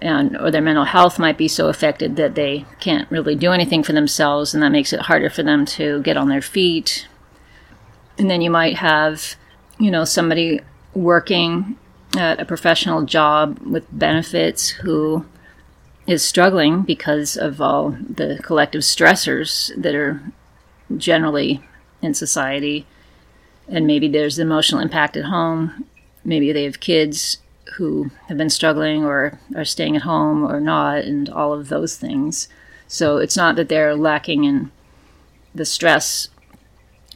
And, 0.00 0.36
or 0.36 0.50
their 0.50 0.60
mental 0.60 0.84
health 0.84 1.18
might 1.18 1.38
be 1.38 1.48
so 1.48 1.68
affected 1.68 2.16
that 2.16 2.34
they 2.34 2.66
can't 2.78 3.10
really 3.10 3.34
do 3.34 3.52
anything 3.52 3.82
for 3.82 3.92
themselves, 3.92 4.52
and 4.52 4.62
that 4.62 4.72
makes 4.72 4.92
it 4.92 5.00
harder 5.00 5.30
for 5.30 5.42
them 5.42 5.64
to 5.66 6.02
get 6.02 6.16
on 6.16 6.28
their 6.28 6.42
feet. 6.42 7.08
And 8.18 8.30
then 8.30 8.40
you 8.40 8.50
might 8.50 8.76
have, 8.76 9.34
you 9.78 9.90
know, 9.90 10.04
somebody 10.04 10.60
working 10.94 11.76
at 12.16 12.40
a 12.40 12.44
professional 12.44 13.02
job 13.02 13.58
with 13.60 13.84
benefits 13.90 14.68
who 14.68 15.26
is 16.06 16.22
struggling 16.22 16.82
because 16.82 17.36
of 17.36 17.60
all 17.60 17.96
the 18.08 18.38
collective 18.42 18.82
stressors 18.82 19.72
that 19.80 19.94
are 19.94 20.22
generally 20.96 21.62
in 22.02 22.14
society. 22.14 22.86
And 23.68 23.86
maybe 23.86 24.08
there's 24.08 24.38
emotional 24.38 24.82
impact 24.82 25.16
at 25.16 25.24
home. 25.24 25.86
Maybe 26.24 26.52
they 26.52 26.64
have 26.64 26.80
kids 26.80 27.38
who 27.76 28.10
have 28.28 28.36
been 28.36 28.50
struggling 28.50 29.04
or 29.04 29.40
are 29.56 29.64
staying 29.64 29.96
at 29.96 30.02
home 30.02 30.44
or 30.44 30.60
not, 30.60 30.98
and 30.98 31.28
all 31.28 31.52
of 31.52 31.68
those 31.68 31.96
things. 31.96 32.48
So 32.86 33.16
it's 33.16 33.36
not 33.36 33.56
that 33.56 33.68
they're 33.68 33.96
lacking 33.96 34.44
in 34.44 34.70
the 35.54 35.64
stress, 35.64 36.28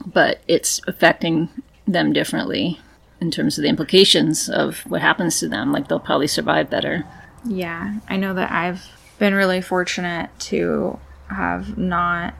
but 0.07 0.41
it's 0.49 0.81
affecting 0.87 1.49
them 1.87 2.13
differently 2.13 2.81
in 3.21 3.31
terms 3.31 3.59
of 3.59 3.63
the 3.63 3.69
implications 3.69 4.49
of 4.49 4.81
what 4.87 5.01
happens 5.01 5.41
to 5.41 5.49
them. 5.49 5.73
Like 5.73 5.89
they'll 5.89 5.99
probably 5.99 6.27
survive 6.27 6.71
better. 6.71 7.05
Yeah, 7.45 7.99
I 8.09 8.17
know 8.17 8.35
that 8.35 8.51
I've 8.51 8.87
been 9.19 9.35
really 9.35 9.61
fortunate 9.61 10.31
to 10.41 10.99
have 11.29 11.77
not 11.77 12.35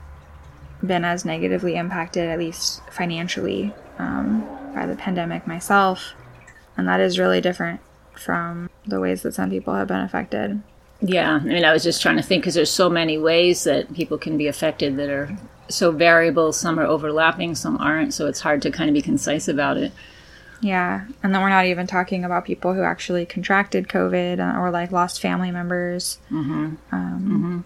been 0.85 1.03
as 1.03 1.25
negatively 1.25 1.75
impacted, 1.75 2.29
at 2.29 2.39
least 2.39 2.81
financially, 2.91 3.73
um, 3.97 4.47
by 4.73 4.85
the 4.85 4.95
pandemic 4.95 5.45
myself. 5.45 6.13
And 6.77 6.87
that 6.87 7.01
is 7.01 7.19
really 7.19 7.41
different 7.41 7.81
from 8.13 8.69
the 8.85 8.99
ways 8.99 9.23
that 9.23 9.33
some 9.33 9.49
people 9.49 9.73
have 9.73 9.87
been 9.87 9.99
affected. 9.99 10.61
Yeah, 11.01 11.35
I 11.35 11.39
mean, 11.39 11.65
I 11.65 11.71
was 11.71 11.83
just 11.83 12.01
trying 12.01 12.17
to 12.17 12.23
think 12.23 12.43
because 12.43 12.55
there's 12.55 12.69
so 12.69 12.89
many 12.89 13.17
ways 13.17 13.63
that 13.63 13.93
people 13.93 14.17
can 14.17 14.37
be 14.37 14.47
affected 14.47 14.97
that 14.97 15.09
are 15.09 15.37
so 15.69 15.91
variable. 15.91 16.51
Some 16.51 16.79
are 16.79 16.85
overlapping, 16.85 17.55
some 17.55 17.77
aren't. 17.77 18.13
So 18.13 18.27
it's 18.27 18.39
hard 18.39 18.61
to 18.63 18.71
kind 18.71 18.89
of 18.89 18.93
be 18.93 19.01
concise 19.01 19.47
about 19.47 19.77
it. 19.77 19.91
Yeah, 20.61 21.05
and 21.23 21.33
then 21.33 21.41
we're 21.41 21.49
not 21.49 21.65
even 21.65 21.87
talking 21.87 22.25
about 22.25 22.43
people 22.43 22.73
who 22.73 22.83
actually 22.83 23.25
contracted 23.25 23.87
COVID 23.87 24.39
uh, 24.39 24.59
or 24.59 24.71
like 24.71 24.91
lost 24.91 25.21
family 25.21 25.51
members. 25.51 26.19
Mm-hmm. 26.29 26.75
Um, 26.91 27.21
mm-hmm. 27.21 27.59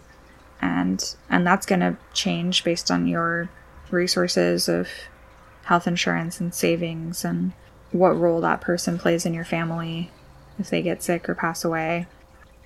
And 0.62 1.16
and 1.30 1.48
that's 1.48 1.66
going 1.66 1.80
to 1.80 1.98
change 2.14 2.64
based 2.64 2.92
on 2.92 3.08
your 3.08 3.50
resources 3.90 4.70
of 4.70 4.88
health 5.64 5.88
insurance 5.88 6.40
and 6.40 6.54
savings 6.54 7.26
and 7.26 7.54
what 7.92 8.18
role 8.18 8.42
that 8.42 8.62
person 8.62 8.98
plays 8.98 9.26
in 9.26 9.34
your 9.34 9.46
family 9.46 10.12
if 10.60 10.70
they 10.70 10.82
get 10.82 11.02
sick 11.02 11.28
or 11.28 11.36
pass 11.36 11.64
away. 11.64 12.06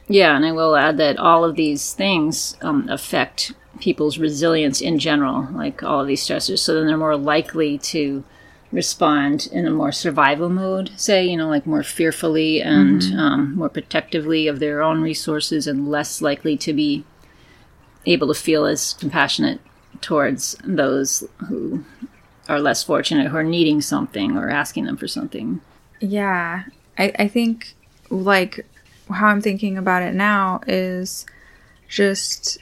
Yeah, 0.07 0.35
and 0.35 0.45
I 0.45 0.51
will 0.51 0.75
add 0.75 0.97
that 0.97 1.17
all 1.17 1.43
of 1.43 1.55
these 1.55 1.93
things 1.93 2.55
um, 2.61 2.87
affect 2.89 3.53
people's 3.79 4.17
resilience 4.17 4.81
in 4.81 4.99
general, 4.99 5.47
like 5.51 5.83
all 5.83 6.01
of 6.01 6.07
these 6.07 6.25
stressors. 6.25 6.59
So 6.59 6.73
then 6.73 6.87
they're 6.87 6.97
more 6.97 7.17
likely 7.17 7.77
to 7.79 8.23
respond 8.71 9.47
in 9.51 9.65
a 9.65 9.71
more 9.71 9.91
survival 9.91 10.49
mode, 10.49 10.91
say, 10.97 11.25
you 11.25 11.37
know, 11.37 11.47
like 11.47 11.65
more 11.65 11.83
fearfully 11.83 12.61
and 12.61 13.01
mm-hmm. 13.01 13.19
um, 13.19 13.55
more 13.55 13.69
protectively 13.69 14.47
of 14.47 14.59
their 14.59 14.81
own 14.81 15.01
resources 15.01 15.67
and 15.67 15.89
less 15.89 16.21
likely 16.21 16.57
to 16.57 16.73
be 16.73 17.05
able 18.05 18.27
to 18.27 18.33
feel 18.33 18.65
as 18.65 18.93
compassionate 18.93 19.59
towards 20.01 20.55
those 20.63 21.23
who 21.47 21.83
are 22.49 22.59
less 22.59 22.83
fortunate, 22.83 23.27
who 23.27 23.37
are 23.37 23.43
needing 23.43 23.81
something 23.81 24.37
or 24.37 24.49
asking 24.49 24.85
them 24.85 24.97
for 24.97 25.07
something. 25.07 25.59
Yeah. 25.99 26.63
I, 26.97 27.13
I 27.19 27.27
think, 27.27 27.75
like, 28.09 28.65
how 29.11 29.27
I'm 29.27 29.41
thinking 29.41 29.77
about 29.77 30.03
it 30.03 30.13
now 30.13 30.61
is 30.67 31.25
just, 31.87 32.57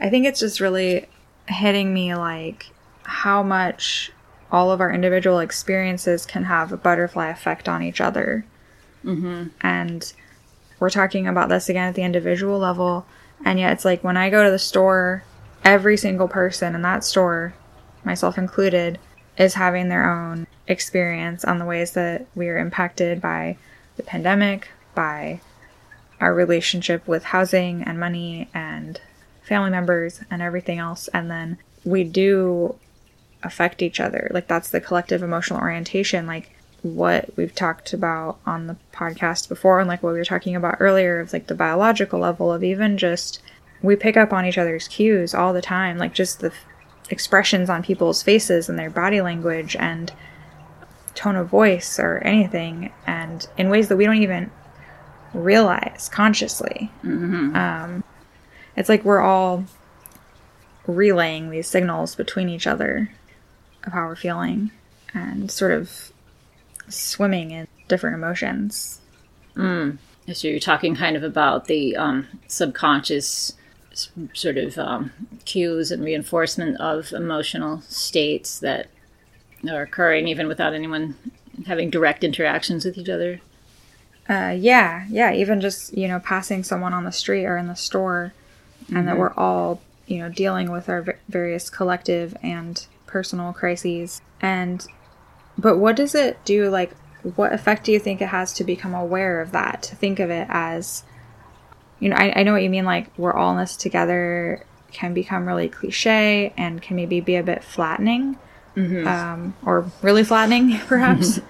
I 0.00 0.08
think 0.10 0.26
it's 0.26 0.40
just 0.40 0.60
really 0.60 1.08
hitting 1.48 1.92
me 1.92 2.14
like 2.14 2.70
how 3.02 3.42
much 3.42 4.12
all 4.50 4.70
of 4.70 4.80
our 4.80 4.92
individual 4.92 5.38
experiences 5.38 6.26
can 6.26 6.44
have 6.44 6.72
a 6.72 6.76
butterfly 6.76 7.28
effect 7.28 7.68
on 7.68 7.82
each 7.82 8.00
other. 8.00 8.44
Mm-hmm. 9.04 9.48
And 9.60 10.12
we're 10.78 10.90
talking 10.90 11.26
about 11.26 11.48
this 11.48 11.68
again 11.68 11.88
at 11.88 11.94
the 11.94 12.02
individual 12.02 12.58
level. 12.58 13.06
And 13.44 13.58
yet, 13.58 13.72
it's 13.72 13.84
like 13.84 14.04
when 14.04 14.16
I 14.16 14.30
go 14.30 14.44
to 14.44 14.50
the 14.50 14.58
store, 14.58 15.24
every 15.64 15.96
single 15.96 16.28
person 16.28 16.74
in 16.74 16.82
that 16.82 17.02
store, 17.02 17.54
myself 18.04 18.38
included, 18.38 18.98
is 19.38 19.54
having 19.54 19.88
their 19.88 20.08
own 20.08 20.46
experience 20.68 21.44
on 21.44 21.58
the 21.58 21.64
ways 21.64 21.92
that 21.92 22.26
we 22.34 22.48
are 22.48 22.58
impacted 22.58 23.20
by 23.20 23.56
the 23.96 24.02
pandemic, 24.02 24.68
by 24.94 25.40
our 26.20 26.32
relationship 26.34 27.06
with 27.06 27.24
housing 27.24 27.82
and 27.82 27.98
money 27.98 28.48
and 28.54 29.00
family 29.42 29.70
members 29.70 30.20
and 30.30 30.40
everything 30.40 30.78
else. 30.78 31.08
And 31.08 31.30
then 31.30 31.58
we 31.84 32.04
do 32.04 32.76
affect 33.42 33.82
each 33.82 34.00
other. 34.00 34.30
Like 34.32 34.46
that's 34.46 34.70
the 34.70 34.80
collective 34.80 35.22
emotional 35.22 35.60
orientation, 35.60 36.26
like 36.26 36.54
what 36.82 37.30
we've 37.36 37.54
talked 37.54 37.92
about 37.92 38.38
on 38.46 38.66
the 38.66 38.76
podcast 38.92 39.48
before 39.48 39.80
and 39.80 39.88
like 39.88 40.02
what 40.02 40.12
we 40.12 40.18
were 40.18 40.24
talking 40.24 40.56
about 40.56 40.76
earlier 40.80 41.20
of 41.20 41.32
like 41.32 41.46
the 41.46 41.54
biological 41.54 42.18
level 42.20 42.52
of 42.52 42.64
even 42.64 42.98
just 42.98 43.40
we 43.82 43.96
pick 43.96 44.16
up 44.16 44.32
on 44.32 44.46
each 44.46 44.58
other's 44.58 44.88
cues 44.88 45.34
all 45.34 45.52
the 45.52 45.62
time, 45.62 45.98
like 45.98 46.14
just 46.14 46.40
the 46.40 46.48
f- 46.48 46.64
expressions 47.10 47.68
on 47.68 47.82
people's 47.82 48.22
faces 48.22 48.68
and 48.68 48.78
their 48.78 48.90
body 48.90 49.20
language 49.20 49.74
and 49.76 50.12
tone 51.14 51.36
of 51.36 51.48
voice 51.48 51.98
or 51.98 52.18
anything 52.18 52.92
and 53.06 53.48
in 53.58 53.68
ways 53.68 53.88
that 53.88 53.96
we 53.96 54.04
don't 54.04 54.22
even 54.22 54.50
realize 55.34 56.08
consciously. 56.12 56.90
Mm-hmm. 57.04 57.56
Um, 57.56 58.04
it's 58.76 58.88
like 58.88 59.04
we're 59.04 59.20
all 59.20 59.64
relaying 60.86 61.50
these 61.50 61.68
signals 61.68 62.14
between 62.14 62.48
each 62.48 62.66
other 62.66 63.10
of 63.84 63.92
how 63.92 64.06
we're 64.06 64.16
feeling 64.16 64.70
and 65.14 65.50
sort 65.50 65.72
of 65.72 66.12
swimming 66.88 67.50
in 67.50 67.68
different 67.88 68.14
emotions. 68.14 69.00
Mm. 69.56 69.98
So 70.32 70.48
you're 70.48 70.60
talking 70.60 70.94
kind 70.94 71.16
of 71.16 71.22
about 71.22 71.66
the 71.66 71.96
um, 71.96 72.26
subconscious 72.46 73.54
sort 74.32 74.56
of 74.56 74.78
um, 74.78 75.12
cues 75.44 75.90
and 75.90 76.02
reinforcement 76.02 76.80
of 76.80 77.12
emotional 77.12 77.80
states 77.82 78.60
that 78.60 78.88
are 79.68 79.82
occurring 79.82 80.28
even 80.28 80.48
without 80.48 80.74
anyone 80.74 81.14
having 81.66 81.90
direct 81.90 82.24
interactions 82.24 82.84
with 82.84 82.96
each 82.96 83.08
other. 83.08 83.40
Uh, 84.28 84.54
yeah, 84.56 85.06
yeah. 85.08 85.32
Even 85.32 85.60
just 85.60 85.96
you 85.96 86.08
know 86.08 86.20
passing 86.20 86.62
someone 86.62 86.92
on 86.92 87.04
the 87.04 87.12
street 87.12 87.44
or 87.44 87.56
in 87.56 87.66
the 87.66 87.74
store, 87.74 88.32
and 88.88 88.96
mm-hmm. 88.96 89.06
that 89.06 89.18
we're 89.18 89.34
all 89.34 89.80
you 90.06 90.18
know 90.18 90.28
dealing 90.28 90.70
with 90.70 90.88
our 90.88 91.16
various 91.28 91.70
collective 91.70 92.36
and 92.42 92.86
personal 93.06 93.52
crises. 93.52 94.20
And, 94.40 94.86
but 95.58 95.78
what 95.78 95.96
does 95.96 96.14
it 96.14 96.44
do? 96.44 96.68
Like, 96.70 96.92
what 97.36 97.52
effect 97.52 97.84
do 97.84 97.92
you 97.92 97.98
think 97.98 98.20
it 98.20 98.28
has 98.28 98.52
to 98.54 98.64
become 98.64 98.94
aware 98.94 99.40
of 99.40 99.52
that? 99.52 99.82
To 99.84 99.96
think 99.96 100.18
of 100.18 100.30
it 100.30 100.46
as 100.50 101.04
you 102.02 102.08
know, 102.08 102.16
I, 102.16 102.40
I 102.40 102.42
know 102.42 102.52
what 102.52 102.64
you 102.64 102.70
mean. 102.70 102.84
Like 102.84 103.16
we're 103.16 103.32
all 103.32 103.52
in 103.52 103.58
this 103.58 103.76
together 103.76 104.66
can 104.90 105.14
become 105.14 105.46
really 105.46 105.68
cliche 105.68 106.52
and 106.56 106.82
can 106.82 106.96
maybe 106.96 107.20
be 107.20 107.36
a 107.36 107.44
bit 107.44 107.62
flattening, 107.62 108.36
um, 109.06 109.54
or 109.64 109.90
really 110.02 110.24
flattening, 110.24 110.78
perhaps. 110.86 111.40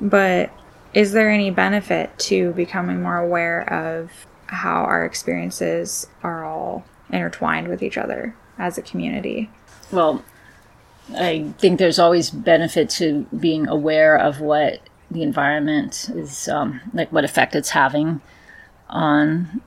but 0.00 0.50
is 0.94 1.12
there 1.12 1.30
any 1.30 1.50
benefit 1.50 2.16
to 2.18 2.52
becoming 2.52 3.02
more 3.02 3.18
aware 3.18 3.68
of 3.72 4.10
how 4.46 4.84
our 4.84 5.04
experiences 5.04 6.06
are 6.22 6.44
all 6.44 6.84
intertwined 7.10 7.68
with 7.68 7.82
each 7.82 7.98
other 7.98 8.34
as 8.58 8.78
a 8.78 8.82
community? 8.82 9.50
Well, 9.90 10.24
I 11.16 11.52
think 11.58 11.78
there's 11.78 11.98
always 11.98 12.30
benefit 12.30 12.88
to 12.90 13.26
being 13.38 13.68
aware 13.68 14.16
of 14.16 14.40
what 14.40 14.80
the 15.10 15.22
environment 15.22 16.10
is 16.14 16.48
um, 16.48 16.80
like, 16.94 17.12
what 17.12 17.24
effect 17.24 17.54
it's 17.54 17.70
having 17.70 18.20
on 18.88 19.60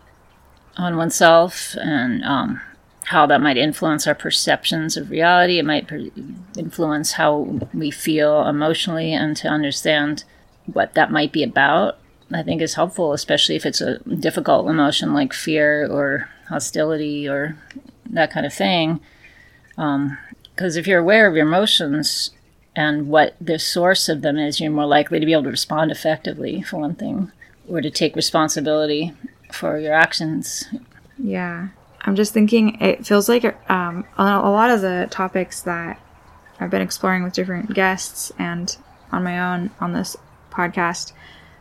on 0.77 0.95
oneself, 0.95 1.75
and 1.81 2.23
um, 2.23 2.61
how 3.05 3.25
that 3.25 3.41
might 3.41 3.57
influence 3.57 4.05
our 4.05 4.13
perceptions 4.13 4.95
of 4.95 5.09
reality. 5.09 5.57
It 5.57 5.65
might 5.65 5.89
influence 6.55 7.13
how 7.13 7.59
we 7.73 7.91
feel 7.91 8.47
emotionally, 8.47 9.13
and 9.13 9.35
to 9.37 9.47
understand 9.47 10.23
what 10.71 10.93
that 10.93 11.11
might 11.11 11.31
be 11.31 11.43
about. 11.43 11.97
I 12.31 12.43
think 12.43 12.61
is 12.61 12.73
helpful, 12.73 13.13
especially 13.13 13.55
if 13.55 13.65
it's 13.65 13.79
a 13.79 13.99
difficult 13.99 14.69
emotion 14.69 15.13
like 15.13 15.31
fear 15.31 15.87
or 15.89 16.29
hostility 16.49 17.27
or 17.27 17.57
that 18.09 18.31
kind 18.31 18.45
of 18.45 18.53
thing. 18.53 18.99
Because 19.75 20.75
if 20.75 20.87
you're 20.87 20.99
aware 20.99 21.27
of 21.27 21.35
your 21.35 21.47
emotions 21.47 22.31
and 22.75 23.07
what 23.07 23.35
the 23.39 23.57
source 23.57 24.09
of 24.09 24.23
them 24.23 24.37
is, 24.37 24.59
you're 24.59 24.71
more 24.71 24.85
likely 24.85 25.21
to 25.21 25.25
be 25.25 25.31
able 25.31 25.43
to 25.43 25.49
respond 25.49 25.89
effectively, 25.89 26.61
for 26.61 26.79
one 26.79 26.95
thing, 26.95 27.31
or 27.67 27.79
to 27.79 27.89
take 27.89 28.15
responsibility 28.15 29.13
for 29.51 29.79
your 29.79 29.93
actions. 29.93 30.65
Yeah. 31.17 31.69
I'm 32.01 32.15
just 32.15 32.33
thinking, 32.33 32.79
it 32.81 33.07
feels 33.07 33.29
like 33.29 33.45
um, 33.69 34.05
a 34.17 34.23
lot 34.49 34.69
of 34.69 34.81
the 34.81 35.07
topics 35.09 35.61
that 35.61 35.99
I've 36.59 36.69
been 36.69 36.81
exploring 36.81 37.23
with 37.23 37.33
different 37.33 37.73
guests 37.73 38.31
and 38.37 38.75
on 39.11 39.23
my 39.23 39.39
own 39.39 39.71
on 39.79 39.93
this 39.93 40.17
podcast 40.57 41.13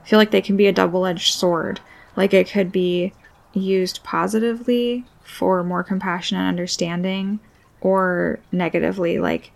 feel 0.04 0.18
like 0.18 0.30
they 0.30 0.40
can 0.40 0.56
be 0.56 0.66
a 0.66 0.72
double 0.72 1.04
edged 1.04 1.34
sword. 1.34 1.80
Like 2.16 2.32
it 2.32 2.48
could 2.48 2.72
be 2.72 3.12
used 3.52 4.02
positively 4.02 5.04
for 5.22 5.62
more 5.64 5.82
compassion 5.82 6.38
and 6.38 6.48
understanding, 6.48 7.40
or 7.80 8.38
negatively. 8.52 9.18
Like 9.18 9.50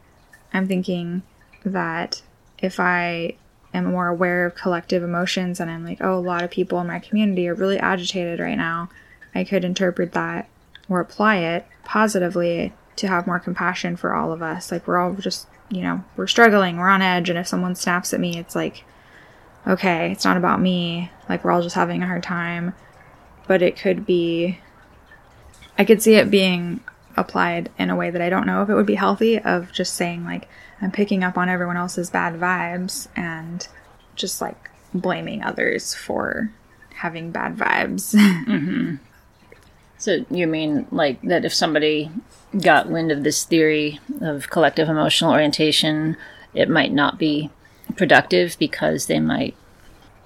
I'm 0.53 0.66
thinking 0.66 1.22
that 1.64 2.22
if 2.59 2.81
I 2.81 3.37
am 3.72 3.85
more 3.85 4.09
aware 4.09 4.46
of 4.46 4.55
collective 4.57 5.03
emotions 5.03 5.61
and 5.61 5.70
I'm 5.70 5.85
like, 5.85 5.98
oh, 6.00 6.18
a 6.18 6.20
lot 6.20 6.42
of 6.42 6.50
people 6.50 6.81
in 6.81 6.88
my 6.88 6.98
community 6.98 7.48
are 7.48 7.55
really 7.55 7.79
agitated 7.79 8.40
right 8.40 8.59
now, 8.59 8.90
I 9.35 9.44
could 9.44 9.64
interpret 9.64 10.12
that 10.12 10.48
or 10.88 11.00
apply 11.00 11.37
it 11.37 11.66
positively 11.85 12.72
to 12.96 13.09
have 13.09 13.26
more 13.26 13.38
compassion 13.38 13.96
for 13.96 14.14
all 14.14 14.33
of 14.33 14.42
us. 14.42 14.72
Like 14.72 14.87
we're 14.87 14.98
all 14.98 15.14
just, 15.14 15.46
you 15.70 15.83
know, 15.83 16.03
we're 16.16 16.26
struggling, 16.26 16.76
we're 16.76 16.88
on 16.88 17.00
edge, 17.00 17.31
and 17.31 17.38
if 17.38 17.46
someone 17.46 17.76
snaps 17.76 18.12
at 18.12 18.20
me, 18.20 18.37
it's 18.38 18.57
like, 18.57 18.85
okay, 19.66 20.12
it's 20.12 20.25
not 20.25 20.37
about 20.37 20.61
me. 20.61 21.11
Like 21.29 21.44
we're 21.44 21.53
all 21.53 21.62
just 21.62 21.75
having 21.75 22.03
a 22.03 22.07
hard 22.07 22.23
time. 22.23 22.75
But 23.46 23.62
it 23.62 23.77
could 23.77 24.07
be, 24.07 24.59
I 25.79 25.85
could 25.85 26.03
see 26.03 26.14
it 26.14 26.31
being 26.31 26.81
applied 27.16 27.70
in 27.79 27.90
a 27.90 27.96
way 27.96 28.11
that 28.11 28.23
I 28.23 28.31
don't 28.31 28.46
know 28.46 28.62
if 28.62 28.68
it 28.68 28.75
would 28.75 28.87
be 28.87 28.94
healthy 28.94 29.38
of 29.38 29.73
just 29.73 29.94
saying, 29.94 30.25
like, 30.25 30.49
I'm 30.81 30.92
picking 30.92 31.25
up 31.25 31.37
on 31.37 31.49
everyone 31.49 31.77
else's 31.77 32.11
bad 32.11 32.35
vibes 32.35 33.09
and 33.16 33.66
just 34.14 34.40
like 34.40 34.70
blaming 34.94 35.42
others 35.42 35.94
for 35.94 36.51
having 36.94 37.31
bad 37.31 37.57
vibes. 37.57 38.14
Mm-hmm. 38.46 38.96
So 39.99 40.25
you 40.31 40.46
mean 40.46 40.87
like 40.90 41.20
that 41.23 41.44
if 41.44 41.53
somebody 41.53 42.11
got 42.59 42.88
wind 42.88 43.12
of 43.12 43.23
this 43.23 43.44
theory 43.44 44.01
of 44.23 44.49
collective 44.49 44.88
emotional 44.88 45.31
orientation, 45.31 46.16
it 46.55 46.70
might 46.70 46.90
not 46.90 47.18
be 47.18 47.51
productive 47.96 48.57
because 48.59 49.07
they 49.07 49.20
might 49.20 49.55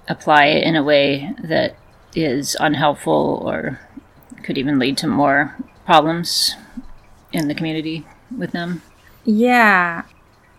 apply 0.07 0.45
it 0.45 0.63
in 0.63 0.75
a 0.75 0.83
way 0.83 1.33
that 1.43 1.75
is 2.15 2.55
unhelpful 2.59 3.41
or 3.45 3.79
could 4.43 4.57
even 4.57 4.79
lead 4.79 4.97
to 4.97 5.07
more 5.07 5.55
problems 5.85 6.55
in 7.33 7.47
the 7.47 7.55
community 7.55 8.05
with 8.35 8.51
them. 8.51 8.81
Yeah. 9.25 10.03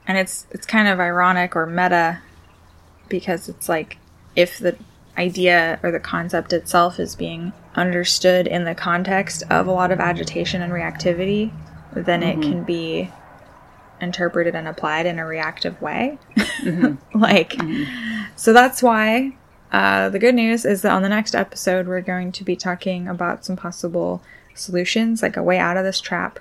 And 0.07 0.19
it's 0.19 0.47
it's 0.51 0.67
kind 0.67 0.89
of 0.89 1.01
ironic 1.01 1.57
or 1.57 1.67
meta 1.67 2.21
because 3.09 3.49
it's 3.49 3.69
like 3.69 3.99
if 4.35 4.59
the 4.59 4.77
idea 5.17 5.81
or 5.83 5.91
the 5.91 6.01
concept 6.01 6.53
itself 6.53 7.01
is 7.01 7.17
being 7.17 7.53
understood 7.75 8.47
in 8.47 8.65
the 8.65 8.75
context 8.75 9.43
of 9.51 9.67
a 9.67 9.73
lot 9.73 9.91
of 9.91 10.01
agitation 10.01 10.63
and 10.63 10.73
reactivity, 10.73 11.51
then 11.93 12.23
it 12.23 12.39
mm-hmm. 12.39 12.51
can 12.51 12.65
be 12.65 13.11
interpreted 14.01 14.55
and 14.55 14.69
applied 14.69 15.07
in 15.07 15.19
a 15.19 15.27
reactive 15.27 15.81
way. 15.81 16.19
like 17.15 17.55
so 18.37 18.53
that's 18.53 18.83
why 18.83 19.37
uh, 19.73 20.09
the 20.09 20.19
good 20.19 20.35
news 20.35 20.65
is 20.65 20.83
that 20.83 20.93
on 20.93 21.03
the 21.03 21.09
next 21.09 21.35
episode 21.35 21.87
we're 21.87 22.01
going 22.01 22.33
to 22.33 22.45
be 22.45 22.57
talking 22.57 23.09
about 23.09 23.45
some 23.45 23.57
possible 23.57 24.23
solutions, 24.55 25.23
like 25.23 25.37
a 25.37 25.43
way 25.43 25.59
out 25.59 25.77
of 25.77 25.85
this 25.85 26.01
trap 26.01 26.39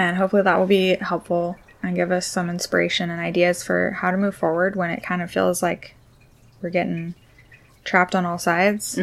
and 0.00 0.16
hopefully 0.16 0.42
that 0.42 0.58
will 0.58 0.66
be 0.66 0.94
helpful 0.96 1.56
and 1.82 1.94
give 1.94 2.10
us 2.10 2.26
some 2.26 2.48
inspiration 2.48 3.10
and 3.10 3.20
ideas 3.20 3.62
for 3.62 3.90
how 3.90 4.10
to 4.10 4.16
move 4.16 4.34
forward 4.34 4.74
when 4.74 4.90
it 4.90 5.02
kind 5.02 5.20
of 5.20 5.30
feels 5.30 5.62
like 5.62 5.94
we're 6.62 6.70
getting 6.70 7.14
trapped 7.84 8.14
on 8.14 8.24
all 8.24 8.38
sides. 8.38 8.96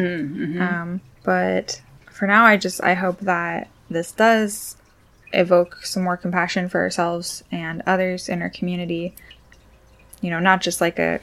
Um, 0.60 1.00
but 1.22 1.80
for 2.10 2.26
now, 2.26 2.44
I 2.44 2.56
just 2.56 2.82
I 2.82 2.94
hope 2.94 3.20
that 3.20 3.68
this 3.88 4.10
does 4.12 4.76
evoke 5.32 5.84
some 5.84 6.02
more 6.02 6.16
compassion 6.16 6.68
for 6.68 6.80
ourselves 6.80 7.44
and 7.50 7.82
others 7.86 8.28
in 8.28 8.42
our 8.42 8.50
community. 8.50 9.14
You 10.20 10.30
know, 10.30 10.40
not 10.40 10.60
just 10.60 10.80
like 10.80 10.98
a 10.98 11.20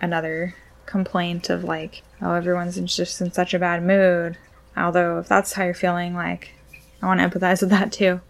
another 0.00 0.54
complaint 0.86 1.50
of 1.50 1.64
like, 1.64 2.02
oh, 2.20 2.32
everyone's 2.32 2.78
just 2.94 3.20
in 3.20 3.32
such 3.32 3.54
a 3.54 3.58
bad 3.58 3.82
mood. 3.82 4.36
Although 4.76 5.18
if 5.18 5.28
that's 5.28 5.52
how 5.52 5.64
you're 5.64 5.74
feeling, 5.74 6.14
like, 6.14 6.52
I 7.02 7.06
want 7.06 7.20
to 7.20 7.28
empathize 7.28 7.60
with 7.60 7.70
that 7.70 7.92
too. 7.92 8.20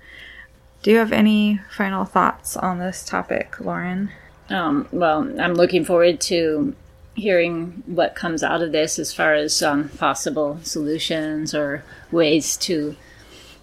Do 0.82 0.90
you 0.90 0.98
have 0.98 1.12
any 1.12 1.60
final 1.70 2.04
thoughts 2.04 2.56
on 2.56 2.78
this 2.78 3.04
topic, 3.04 3.60
Lauren? 3.60 4.10
Um, 4.48 4.88
well, 4.90 5.20
I'm 5.40 5.54
looking 5.54 5.84
forward 5.84 6.20
to 6.22 6.74
hearing 7.14 7.82
what 7.86 8.14
comes 8.14 8.42
out 8.42 8.62
of 8.62 8.72
this 8.72 8.98
as 8.98 9.12
far 9.12 9.34
as 9.34 9.62
um, 9.62 9.90
possible 9.90 10.58
solutions 10.62 11.54
or 11.54 11.84
ways 12.10 12.56
to 12.56 12.96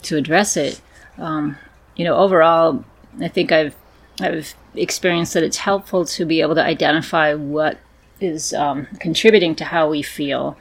to 0.03 0.15
address 0.15 0.55
it. 0.55 0.79
Um, 1.17 1.57
you 1.95 2.05
know, 2.05 2.15
overall, 2.15 2.83
I 3.19 3.27
think 3.27 3.51
I've 3.51 3.75
I've 4.19 4.53
experienced 4.75 5.33
that 5.33 5.43
it's 5.43 5.57
helpful 5.57 6.05
to 6.05 6.25
be 6.25 6.41
able 6.41 6.55
to 6.55 6.63
identify 6.63 7.33
what 7.33 7.77
is 8.19 8.53
um, 8.53 8.87
contributing 8.99 9.55
to 9.55 9.65
how 9.65 9.89
we 9.89 10.01
feel. 10.01 10.57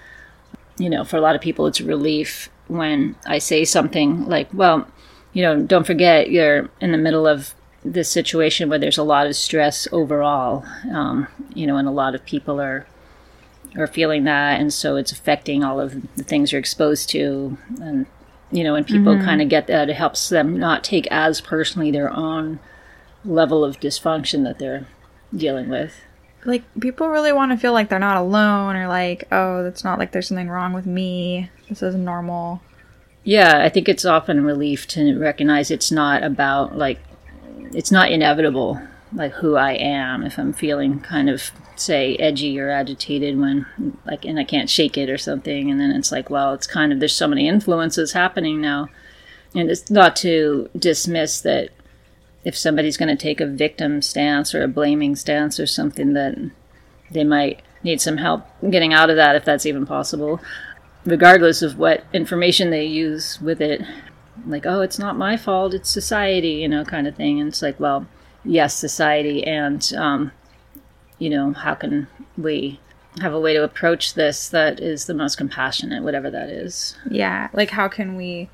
You 0.79 0.91
know, 0.91 1.05
for 1.05 1.17
a 1.17 1.21
lot 1.21 1.35
of 1.35 1.41
people, 1.41 1.67
it's 1.67 1.81
relief 1.81 2.51
when 2.69 3.17
I 3.27 3.39
say 3.39 3.65
something 3.65 4.27
like, 4.27 4.49
"Well, 4.53 4.87
you 5.33 5.43
know, 5.43 5.63
don't 5.63 5.87
forget 5.87 6.31
you're 6.31 6.69
in 6.81 6.93
the 6.93 6.99
middle 6.99 7.27
of 7.27 7.55
this 7.85 8.11
situation 8.11 8.69
where 8.69 8.79
there's 8.79 8.99
a 8.99 9.03
lot 9.03 9.27
of 9.27 9.37
stress 9.37 9.87
overall, 9.93 10.65
um, 10.93 11.29
you 11.55 11.67
know, 11.67 11.77
and 11.77 11.87
a 11.87 11.93
lot 11.93 12.15
of 12.15 12.25
people 12.25 12.61
are 12.61 12.87
are 13.77 13.87
feeling 13.87 14.25
that, 14.25 14.59
and 14.59 14.73
so 14.73 14.97
it's 14.97 15.13
affecting 15.13 15.63
all 15.63 15.79
of 15.81 15.95
the 16.17 16.25
things 16.25 16.53
you're 16.53 16.59
exposed 16.59 17.11
to, 17.11 17.59
and 17.81 18.07
you 18.51 18.65
know, 18.65 18.75
and 18.75 18.87
people 18.87 19.15
mm-hmm. 19.15 19.25
kind 19.25 19.43
of 19.43 19.49
get 19.49 19.67
that, 19.67 19.91
it 19.91 19.97
helps 19.97 20.29
them 20.29 20.59
not 20.59 20.85
take 20.85 21.07
as 21.11 21.41
personally 21.41 21.91
their 21.91 22.11
own 22.11 22.59
level 23.25 23.65
of 23.65 23.81
dysfunction 23.81 24.45
that 24.45 24.59
they're 24.59 24.87
dealing 25.35 25.69
with. 25.69 25.95
Like, 26.45 26.63
people 26.81 27.09
really 27.09 27.33
want 27.33 27.51
to 27.51 27.59
feel 27.59 27.73
like 27.73 27.89
they're 27.89 27.99
not 27.99 28.17
alone 28.17 28.77
or 28.77 28.87
like, 28.87 29.27
oh, 29.33 29.65
it's 29.65 29.83
not 29.83 29.99
like 29.99 30.13
there's 30.13 30.29
something 30.29 30.49
wrong 30.49 30.73
with 30.73 30.87
me. 30.87 31.51
This 31.69 31.83
is 31.83 31.97
normal. 31.97 32.63
Yeah, 33.25 33.65
I 33.65 33.69
think 33.69 33.89
it's 33.89 34.05
often 34.05 34.39
a 34.39 34.43
relief 34.43 34.87
to 34.89 35.19
recognize 35.19 35.73
it's 35.73 35.91
not 35.91 36.23
about 36.23 36.79
like 36.79 37.01
it's 37.73 37.91
not 37.91 38.13
inevitable 38.13 38.81
like 39.17 39.33
who 39.33 39.57
I 39.57 39.73
am 39.73 40.23
if 40.23 40.39
I'm 40.39 40.53
feeling 40.53 41.01
kind 41.01 41.31
of 41.31 41.51
say 41.75 42.17
edgy 42.17 42.59
or 42.61 42.71
agitated 42.71 43.39
when 43.39 43.67
like 44.05 44.25
and 44.25 44.39
I 44.39 44.45
can't 44.45 44.71
shake 44.71 44.97
it 44.97 45.11
or 45.11 45.19
something 45.19 45.71
and 45.71 45.81
then 45.81 45.91
it's 45.91 46.13
like 46.13 46.31
well 46.31 46.53
it's 46.53 46.67
kind 46.67 46.93
of 46.93 47.01
there's 47.01 47.15
so 47.15 47.27
many 47.27 47.49
influences 47.49 48.13
happening 48.13 48.61
now. 48.61 48.89
And 49.55 49.71
it's 49.71 49.91
not 49.91 50.17
to 50.17 50.69
dismiss 50.77 51.41
that 51.41 51.71
if 52.45 52.57
somebody's 52.57 52.99
going 52.99 53.09
to 53.09 53.21
take 53.21 53.41
a 53.41 53.47
victim 53.47 54.03
stance 54.03 54.55
or 54.55 54.63
a 54.63 54.69
blaming 54.69 55.17
stance 55.17 55.59
or 55.59 55.67
something 55.67 56.13
that 56.13 56.37
they 57.11 57.25
might 57.25 57.63
need 57.83 58.01
some 58.01 58.19
help 58.19 58.45
getting 58.71 58.93
out 58.93 59.09
of 59.09 59.17
that 59.17 59.35
if 59.35 59.45
that's 59.45 59.65
even 59.65 59.87
possible. 59.87 60.41
Regardless 61.07 61.63
of 61.63 61.79
what 61.79 62.05
information 62.13 62.71
they 62.71 62.85
use 62.85 63.41
with 63.41 63.63
it 63.63 63.81
like 64.47 64.67
oh 64.67 64.83
it's 64.83 64.99
not 64.99 65.17
my 65.17 65.35
fault 65.35 65.73
it's 65.73 65.89
society 65.89 66.51
you 66.51 66.69
know 66.69 66.85
kind 66.85 67.07
of 67.07 67.17
thing. 67.17 67.41
And 67.41 67.49
it's 67.49 67.63
like 67.63 67.81
well 67.81 68.07
yes 68.47 68.75
society 68.75 69.45
and 69.45 69.93
um, 69.97 70.33
you 71.19 71.29
know 71.29 71.53
how 71.53 71.75
can 71.75 72.07
we 72.39 72.79
have 73.21 73.33
a 73.33 73.41
way 73.41 73.55
to 73.55 73.65
approach 73.65 74.15
this 74.15 74.49
that 74.51 74.81
is 74.81 75.07
the 75.07 75.15
most 75.15 75.37
compassionate, 75.37 76.03
whatever 76.03 76.31
that 76.31 76.49
is. 76.49 76.97
Yeah, 77.11 77.49
like 77.53 77.71
how 77.71 77.89
can 77.89 78.17
we 78.17 78.51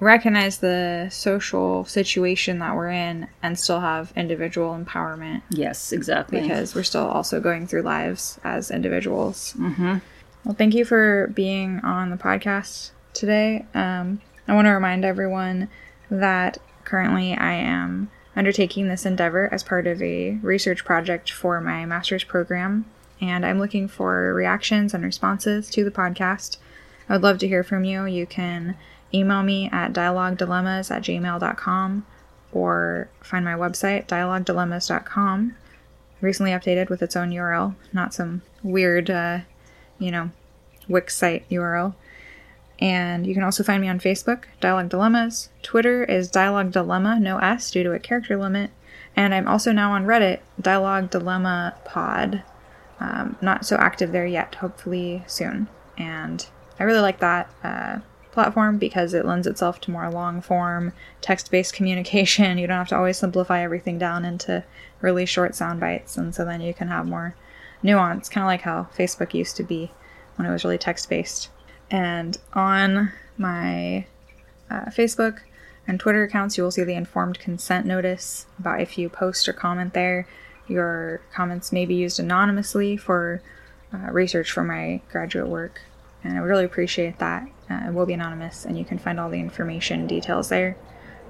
recognize 0.00 0.58
the 0.58 1.08
social 1.10 1.84
situation 1.84 2.58
that 2.58 2.74
we're 2.74 2.90
in 2.90 3.28
and 3.42 3.58
still 3.58 3.80
have 3.80 4.12
individual 4.16 4.76
empowerment? 4.76 5.42
Yes, 5.50 5.92
exactly. 5.92 6.40
Because 6.40 6.74
we're 6.74 6.82
still 6.82 7.06
also 7.06 7.40
going 7.40 7.66
through 7.66 7.82
lives 7.82 8.40
as 8.42 8.70
individuals. 8.70 9.54
Mm-hmm. 9.58 9.98
Well, 10.44 10.54
thank 10.54 10.74
you 10.74 10.84
for 10.84 11.30
being 11.34 11.80
on 11.80 12.10
the 12.10 12.16
podcast 12.16 12.90
today. 13.12 13.66
Um, 13.74 14.20
I 14.48 14.54
want 14.54 14.66
to 14.66 14.70
remind 14.70 15.04
everyone 15.04 15.68
that 16.10 16.58
currently 16.84 17.34
I 17.34 17.52
am 17.52 18.10
undertaking 18.40 18.88
this 18.88 19.04
endeavor 19.04 19.52
as 19.52 19.62
part 19.62 19.86
of 19.86 20.00
a 20.00 20.30
research 20.40 20.82
project 20.82 21.30
for 21.30 21.60
my 21.60 21.84
master's 21.84 22.24
program, 22.24 22.86
and 23.20 23.44
I'm 23.44 23.58
looking 23.58 23.86
for 23.86 24.32
reactions 24.32 24.94
and 24.94 25.04
responses 25.04 25.68
to 25.68 25.84
the 25.84 25.90
podcast. 25.90 26.56
I 27.06 27.12
would 27.12 27.22
love 27.22 27.36
to 27.40 27.48
hear 27.48 27.62
from 27.62 27.84
you. 27.84 28.06
You 28.06 28.24
can 28.24 28.78
email 29.12 29.42
me 29.42 29.68
at 29.70 29.92
dialoguedilemmas 29.92 30.90
at 30.90 31.02
gmail.com 31.02 32.06
or 32.50 33.10
find 33.20 33.44
my 33.44 33.52
website, 33.52 34.06
dialoguedilemmas.com, 34.06 35.54
recently 36.22 36.52
updated 36.52 36.88
with 36.88 37.02
its 37.02 37.16
own 37.16 37.32
URL, 37.32 37.74
not 37.92 38.14
some 38.14 38.40
weird, 38.62 39.10
uh, 39.10 39.40
you 39.98 40.10
know, 40.10 40.30
Wix 40.88 41.14
site 41.14 41.46
URL. 41.50 41.94
And 42.80 43.26
you 43.26 43.34
can 43.34 43.42
also 43.42 43.62
find 43.62 43.82
me 43.82 43.88
on 43.88 44.00
Facebook, 44.00 44.44
Dialogue 44.60 44.88
Dilemmas. 44.88 45.50
Twitter 45.62 46.02
is 46.02 46.30
Dialogue 46.30 46.72
Dilemma, 46.72 47.20
no 47.20 47.38
S 47.38 47.70
due 47.70 47.82
to 47.82 47.92
a 47.92 47.98
character 47.98 48.36
limit. 48.36 48.70
And 49.14 49.34
I'm 49.34 49.46
also 49.46 49.72
now 49.72 49.92
on 49.92 50.06
Reddit, 50.06 50.40
Dialogue 50.60 51.10
Dilemma 51.10 51.74
Pod. 51.84 52.42
Um, 52.98 53.36
not 53.42 53.66
so 53.66 53.76
active 53.76 54.12
there 54.12 54.26
yet, 54.26 54.56
hopefully 54.56 55.24
soon. 55.26 55.68
And 55.98 56.46
I 56.78 56.84
really 56.84 57.00
like 57.00 57.20
that 57.20 57.52
uh, 57.62 57.98
platform 58.32 58.78
because 58.78 59.12
it 59.12 59.26
lends 59.26 59.46
itself 59.46 59.80
to 59.82 59.90
more 59.90 60.10
long 60.10 60.40
form, 60.40 60.92
text 61.20 61.50
based 61.50 61.74
communication. 61.74 62.56
You 62.56 62.66
don't 62.66 62.78
have 62.78 62.88
to 62.88 62.96
always 62.96 63.18
simplify 63.18 63.62
everything 63.62 63.98
down 63.98 64.24
into 64.24 64.64
really 65.02 65.26
short 65.26 65.54
sound 65.54 65.80
bites. 65.80 66.16
And 66.16 66.34
so 66.34 66.44
then 66.44 66.62
you 66.62 66.72
can 66.72 66.88
have 66.88 67.06
more 67.06 67.34
nuance, 67.82 68.28
kind 68.28 68.44
of 68.44 68.48
like 68.48 68.62
how 68.62 68.88
Facebook 68.96 69.34
used 69.34 69.56
to 69.56 69.62
be 69.62 69.90
when 70.36 70.48
it 70.48 70.52
was 70.52 70.64
really 70.64 70.78
text 70.78 71.08
based. 71.10 71.50
And 71.90 72.38
on 72.52 73.12
my 73.36 74.06
uh, 74.70 74.86
Facebook 74.86 75.40
and 75.86 75.98
Twitter 75.98 76.22
accounts, 76.22 76.56
you 76.56 76.62
will 76.62 76.70
see 76.70 76.84
the 76.84 76.94
informed 76.94 77.38
consent 77.40 77.86
notice 77.86 78.46
about 78.58 78.80
if 78.80 78.96
you 78.96 79.08
post 79.08 79.48
or 79.48 79.52
comment 79.52 79.92
there. 79.92 80.26
Your 80.68 81.20
comments 81.34 81.72
may 81.72 81.84
be 81.84 81.94
used 81.94 82.20
anonymously 82.20 82.96
for 82.96 83.42
uh, 83.92 84.12
research 84.12 84.52
for 84.52 84.62
my 84.62 85.00
graduate 85.10 85.48
work, 85.48 85.80
and 86.22 86.38
I 86.38 86.40
would 86.40 86.46
really 86.46 86.64
appreciate 86.64 87.18
that. 87.18 87.48
Uh, 87.68 87.88
it 87.88 87.94
will 87.94 88.06
be 88.06 88.12
anonymous, 88.12 88.64
and 88.64 88.78
you 88.78 88.84
can 88.84 88.98
find 88.98 89.18
all 89.18 89.30
the 89.30 89.40
information 89.40 90.06
details 90.06 90.48
there. 90.48 90.76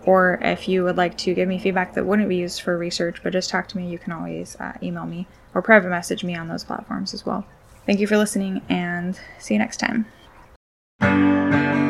Or 0.05 0.39
if 0.43 0.69
you 0.69 0.85
would 0.85 0.97
like 0.97 1.17
to 1.19 1.35
give 1.35 1.49
me 1.49 1.59
feedback 1.59 1.95
that 1.95 2.05
wouldn't 2.05 2.29
be 2.29 2.37
used 2.37 2.61
for 2.61 2.77
research, 2.77 3.23
but 3.23 3.33
just 3.33 3.49
talk 3.49 3.69
to 3.69 3.79
me, 3.79 3.89
you 3.89 3.99
can 3.99 4.13
always 4.13 4.57
uh, 4.57 4.73
email 4.83 5.07
me 5.07 5.27
or 5.55 5.63
private 5.63 5.89
message 5.89 6.23
me 6.23 6.35
on 6.35 6.49
those 6.49 6.65
platforms 6.65 7.15
as 7.15 7.25
well. 7.25 7.47
Thank 7.87 8.01
you 8.01 8.07
for 8.07 8.19
listening, 8.19 8.61
and 8.69 9.19
see 9.39 9.55
you 9.55 9.59
next 9.59 9.79
time. 9.79 10.07
Música 11.01 11.90